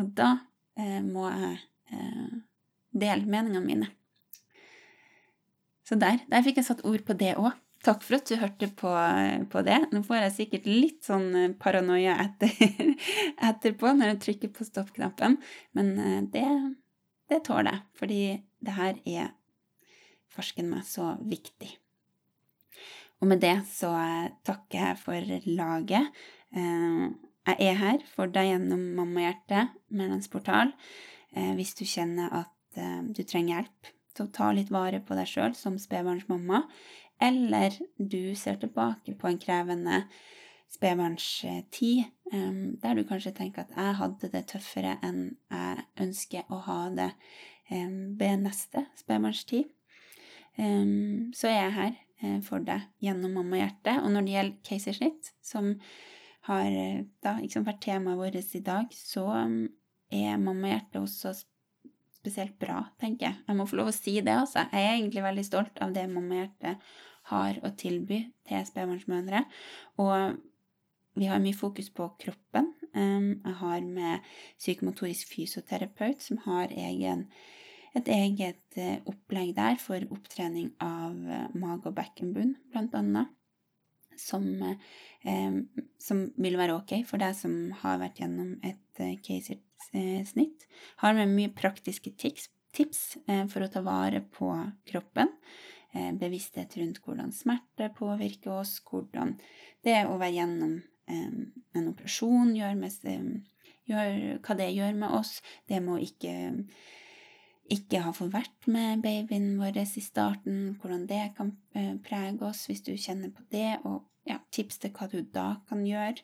Og 0.00 0.10
da 0.18 0.30
eh, 0.78 1.00
må 1.04 1.28
jeg 1.30 1.58
eh, 1.94 2.40
dele 2.94 3.26
meningene 3.26 3.64
mine. 3.64 3.90
Så 5.84 5.98
der, 6.00 6.22
der 6.30 6.42
fikk 6.44 6.58
jeg 6.60 6.68
satt 6.70 6.84
ord 6.88 7.04
på 7.06 7.16
det 7.18 7.34
òg. 7.36 7.52
Takk 7.84 8.00
for 8.00 8.16
at 8.16 8.30
du 8.30 8.38
hørte 8.40 8.70
på, 8.72 8.90
på, 9.52 9.62
det. 9.66 9.76
Nå 9.92 10.00
får 10.06 10.22
jeg 10.22 10.34
sikkert 10.38 10.68
litt 10.70 11.04
sånn 11.04 11.26
eh, 11.36 11.52
paranoia 11.60 12.16
etter, 12.22 12.54
etterpå 13.50 13.92
når 13.92 14.14
jeg 14.14 14.20
trykker 14.22 14.54
på 14.56 14.64
stoppknappen, 14.64 15.36
men 15.76 15.90
eh, 16.00 16.20
det, 16.32 16.46
det 17.28 17.42
tåler 17.44 17.74
jeg, 17.74 17.84
fordi 18.00 18.20
det 18.64 18.76
her 18.78 19.00
er 19.04 19.32
farsken 20.32 20.72
meg 20.72 20.86
så 20.88 21.12
viktig. 21.28 21.74
Og 23.22 23.30
med 23.30 23.40
det 23.44 23.56
så 23.70 23.90
eh, 23.96 24.32
takker 24.46 24.80
jeg 24.80 25.00
for 25.00 25.34
laget. 25.48 26.10
Eh, 26.54 27.06
jeg 27.44 27.68
er 27.70 27.78
her 27.80 28.04
for 28.14 28.32
deg 28.32 28.50
gjennom 28.50 28.82
Mammahjertet, 28.98 29.74
Mælands 29.94 30.30
portal. 30.32 30.72
Eh, 31.36 31.52
hvis 31.58 31.74
du 31.78 31.84
kjenner 31.88 32.32
at 32.42 32.50
du 32.74 33.20
trenger 33.22 33.60
hjelp 33.60 33.88
til 34.18 34.24
å 34.24 34.32
ta 34.34 34.48
litt 34.50 34.70
vare 34.74 34.98
på 35.06 35.14
deg 35.14 35.28
sjøl 35.30 35.52
som 35.54 35.76
spedbarnsmamma, 35.78 36.64
eller 37.22 37.76
du 38.02 38.34
ser 38.34 38.56
tilbake 38.58 39.14
på 39.14 39.28
en 39.30 39.38
krevende 39.38 40.00
spedbarnstid, 40.74 42.08
der 42.82 42.98
du 42.98 43.04
kanskje 43.06 43.30
tenker 43.36 43.62
at 43.62 43.76
jeg 43.78 43.94
hadde 44.00 44.32
det 44.32 44.42
tøffere 44.50 44.96
enn 45.06 45.20
jeg 45.54 45.86
ønsker 46.02 46.50
å 46.50 46.58
ha 46.66 46.80
det 46.98 47.12
ved 47.70 48.42
neste 48.42 48.88
spedbarnstid, 48.98 49.70
så 50.58 51.52
er 51.52 51.60
jeg 51.60 51.76
her 51.78 51.94
for 52.46 52.64
deg 52.64 52.84
gjennom 53.04 53.38
Mammahjertet. 53.38 54.02
Og 54.02 54.12
når 54.14 54.26
det 54.26 54.36
gjelder 54.36 54.68
keisersnitt, 54.68 55.32
som 55.44 55.74
har 56.48 56.68
da 57.24 57.38
liksom 57.40 57.64
vært 57.64 57.82
temaet 57.86 58.20
vårt 58.20 58.54
i 58.56 58.62
dag, 58.64 58.92
så 58.92 59.26
er 60.12 60.40
Mammahjertet 60.42 61.00
også 61.00 61.34
spesielt 62.24 62.56
bra, 62.60 62.82
tenker 63.00 63.28
jeg. 63.28 63.40
Jeg 63.48 63.58
må 63.58 63.66
få 63.68 63.80
lov 63.80 63.90
å 63.90 63.96
si 63.96 64.16
det, 64.20 64.32
altså. 64.32 64.64
Jeg 64.72 64.80
er 64.80 64.94
egentlig 64.96 65.24
veldig 65.26 65.44
stolt 65.44 65.80
av 65.84 65.92
det 65.96 66.06
Mammahjertet 66.12 66.92
har 67.30 67.60
å 67.64 67.72
tilby 67.80 68.20
til 68.48 68.64
spedbarnsmødre. 68.68 69.44
Og 70.04 70.38
vi 71.20 71.28
har 71.30 71.42
mye 71.42 71.56
fokus 71.56 71.90
på 71.94 72.08
kroppen. 72.20 72.72
Jeg 72.94 73.56
har 73.60 73.84
med 73.86 74.24
psykomotorisk 74.58 75.32
fysioterapeut 75.34 76.22
som 76.22 76.40
har 76.46 76.72
egen, 76.72 77.26
et 77.94 78.10
eget 78.10 78.78
eh, 78.80 78.98
opplegg 79.06 79.54
der 79.56 79.78
for 79.80 80.02
opptrening 80.14 80.72
av 80.82 81.14
eh, 81.14 81.46
mage- 81.54 81.90
og 81.90 81.96
bekkenbunn, 81.98 82.56
blant 82.72 82.94
annet. 82.98 83.32
Som, 84.14 84.44
som, 85.98 86.18
vil 86.38 86.54
være 86.54 86.76
ok 86.76 86.92
for 87.02 87.18
deg 87.18 87.32
som 87.34 87.72
har 87.80 87.96
vært 87.98 88.20
gjennom 88.20 88.52
et 88.62 89.00
eh, 89.02 89.16
keisersnitt. 89.18 90.68
Har 91.02 91.16
med 91.18 91.32
mye 91.32 91.50
praktiske 91.50 92.12
tips, 92.14 92.46
tips 92.78 93.00
for 93.50 93.66
å 93.66 93.70
ta 93.74 93.82
vare 93.82 94.22
på 94.36 94.52
kroppen. 94.86 95.34
bevissthet 95.94 96.76
rundt 96.78 97.00
hvordan 97.02 97.34
smerte 97.34 97.90
påvirker 97.98 98.54
oss, 98.54 98.80
hvordan 98.86 99.34
det 99.82 100.04
å 100.06 100.14
være 100.14 100.36
gjennom 100.38 100.78
en 101.10 101.90
operasjon, 101.90 102.54
gjør 102.54 102.78
med, 102.78 103.42
gjør, 103.90 104.38
hva 104.46 104.56
det 104.58 104.70
gjør 104.74 104.94
med 105.02 105.18
oss. 105.18 105.40
Det 105.66 105.82
må 105.82 105.98
ikke, 106.02 106.34
ikke 107.72 108.02
har 108.04 108.12
fått 108.16 108.34
vært 108.34 108.66
med 108.68 109.02
babyen 109.04 109.54
vår 109.56 109.78
i 109.80 110.02
starten, 110.02 110.74
hvordan 110.80 111.06
det 111.08 111.22
kan 111.38 111.54
eh, 111.76 111.94
prege 112.04 112.44
oss 112.44 112.66
hvis 112.68 112.84
du 112.84 112.92
kjenner 112.96 113.32
på 113.32 113.44
det, 113.52 113.78
og 113.88 114.04
ja, 114.28 114.38
tips 114.52 114.80
til 114.82 114.92
hva 114.96 115.08
du 115.08 115.20
da 115.32 115.48
kan 115.68 115.84
gjøre. 115.84 116.20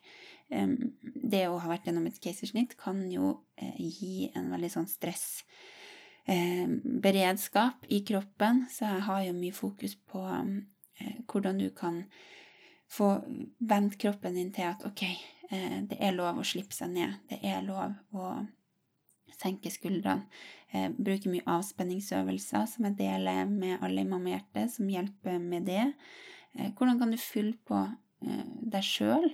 Det 0.51 1.45
å 1.47 1.61
ha 1.63 1.69
vært 1.71 1.87
gjennom 1.87 2.09
et 2.09 2.19
keisersnitt 2.21 2.75
kan 2.81 3.03
jo 3.13 3.39
eh, 3.61 3.77
gi 3.79 4.31
en 4.35 4.51
veldig 4.53 4.73
sånn 4.77 4.91
stress 4.91 5.45
beredskap 6.31 7.89
i 7.91 8.03
kroppen, 8.07 8.61
så 8.71 8.85
jeg 8.85 9.05
har 9.09 9.23
jo 9.25 9.33
mye 9.35 9.55
fokus 9.57 9.97
på 10.13 10.21
eh, 10.29 11.17
hvordan 11.27 11.59
du 11.59 11.71
kan 11.75 12.05
få 12.93 13.09
vendt 13.67 13.97
kroppen 13.99 14.37
din 14.37 14.53
til 14.55 14.69
at 14.69 14.85
ok, 14.87 15.03
det 15.91 15.97
er 15.99 16.15
lov 16.15 16.39
å 16.39 16.47
slippe 16.47 16.75
seg 16.77 16.93
ned. 16.93 17.17
Det 17.27 17.41
er 17.47 17.65
lov 17.67 17.97
å 18.15 18.29
senke 19.41 19.73
skuldrene. 19.73 20.27
Eh, 20.71 20.91
bruke 20.95 21.31
mye 21.33 21.47
avspenningsøvelser 21.51 22.69
som 22.71 22.87
jeg 22.87 22.99
deler 23.01 23.49
med 23.51 23.81
alle 23.83 24.05
i 24.05 24.09
Mammahjertet, 24.09 24.71
som 24.77 24.91
hjelper 24.91 25.41
med 25.43 25.67
det. 25.71 25.89
Eh, 26.55 26.71
hvordan 26.77 27.01
kan 27.01 27.11
du 27.11 27.19
fylle 27.21 27.57
på 27.67 27.89
deg 28.21 28.85
sjøl? 28.85 29.31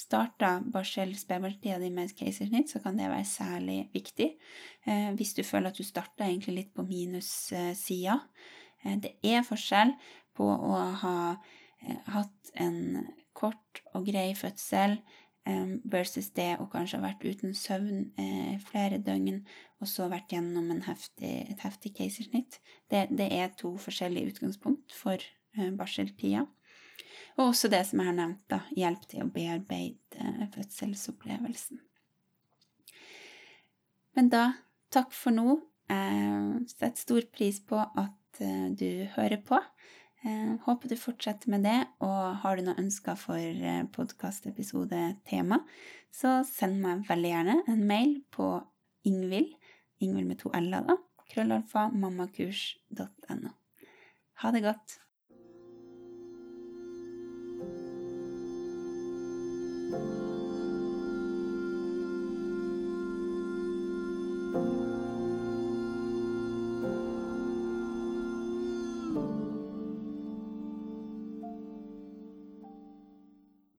Starta 0.00 0.48
barsel-spedbarnstida 0.66 1.76
di 1.78 1.92
med 1.94 2.08
et 2.08 2.16
keisersnitt, 2.18 2.72
så 2.72 2.80
kan 2.82 2.98
det 2.98 3.06
være 3.06 3.28
særlig 3.28 3.76
viktig. 3.94 4.32
Hvis 5.14 5.36
du 5.36 5.44
føler 5.46 5.70
at 5.70 5.78
du 5.78 5.86
starta 5.86 6.26
egentlig 6.26 6.56
litt 6.56 6.72
på 6.74 6.82
minussida. 6.88 8.16
Det 8.82 9.12
er 9.22 9.46
forskjell 9.46 9.94
på 10.34 10.48
å 10.50 10.80
ha 11.04 11.14
Eh, 11.80 11.96
hatt 12.12 12.52
en 12.60 13.06
kort 13.36 13.80
og 13.94 14.04
grei 14.08 14.30
fødsel 14.36 14.98
versus 15.90 16.30
det 16.36 16.54
å 16.60 16.68
kanskje 16.70 16.98
ha 16.98 17.06
vært 17.08 17.24
uten 17.24 17.54
søvn 17.56 18.10
eh, 18.20 18.56
flere 18.70 19.00
døgn 19.02 19.40
og 19.80 19.88
så 19.88 20.08
vært 20.12 20.34
gjennom 20.34 20.82
heftig, 20.84 21.32
et 21.50 21.62
heftig 21.64 21.94
keisersnitt. 21.96 22.60
Det, 22.90 23.06
det, 23.10 23.30
er 23.32 23.52
to 23.56 23.72
forskjellige 23.80 24.34
utgangspunkt 24.34 24.92
for 24.94 25.16
eh, 25.16 25.70
barseltida. 25.76 26.46
Og 27.38 27.50
også 27.50 27.70
det 27.72 27.82
som 27.88 28.02
jeg 28.02 28.10
har 28.10 28.18
nevnt, 28.18 28.44
da, 28.52 28.60
hjelp 28.76 29.06
til 29.08 29.24
å 29.24 29.30
bearbeide 29.32 30.50
fødselsopplevelsen. 30.54 31.80
Men 34.18 34.28
da, 34.32 34.44
takk 34.92 35.14
for 35.16 35.32
nå. 35.32 35.56
Jeg 35.90 36.66
setter 36.70 37.00
stor 37.00 37.26
pris 37.32 37.62
på 37.66 37.78
at 37.80 38.42
du 38.78 39.06
hører 39.16 39.40
på. 39.42 39.58
Eh, 40.20 40.56
håper 40.66 40.90
du 40.90 40.96
fortsetter 41.00 41.48
med 41.52 41.64
det, 41.64 41.78
og 42.04 42.42
har 42.42 42.56
du 42.56 42.66
noen 42.66 42.82
ønsker 42.82 43.16
for 43.16 43.40
eh, 43.40 43.84
podkastepisode-tema, 43.94 45.62
så 46.12 46.40
send 46.44 46.80
meg 46.82 47.06
veldig 47.08 47.30
gjerne 47.30 47.56
en 47.72 47.86
mail 47.88 48.18
på 48.34 48.50
Ingvild, 49.08 49.54
Ingvild 50.04 50.28
med 50.28 50.40
to 50.42 50.52
l-er, 50.56 50.84
da, 50.90 50.98
krøllalfa 51.30 51.88
mammakurs.no. 51.94 53.54
Ha 54.42 54.52
det 54.52 54.64
godt. 54.64 54.98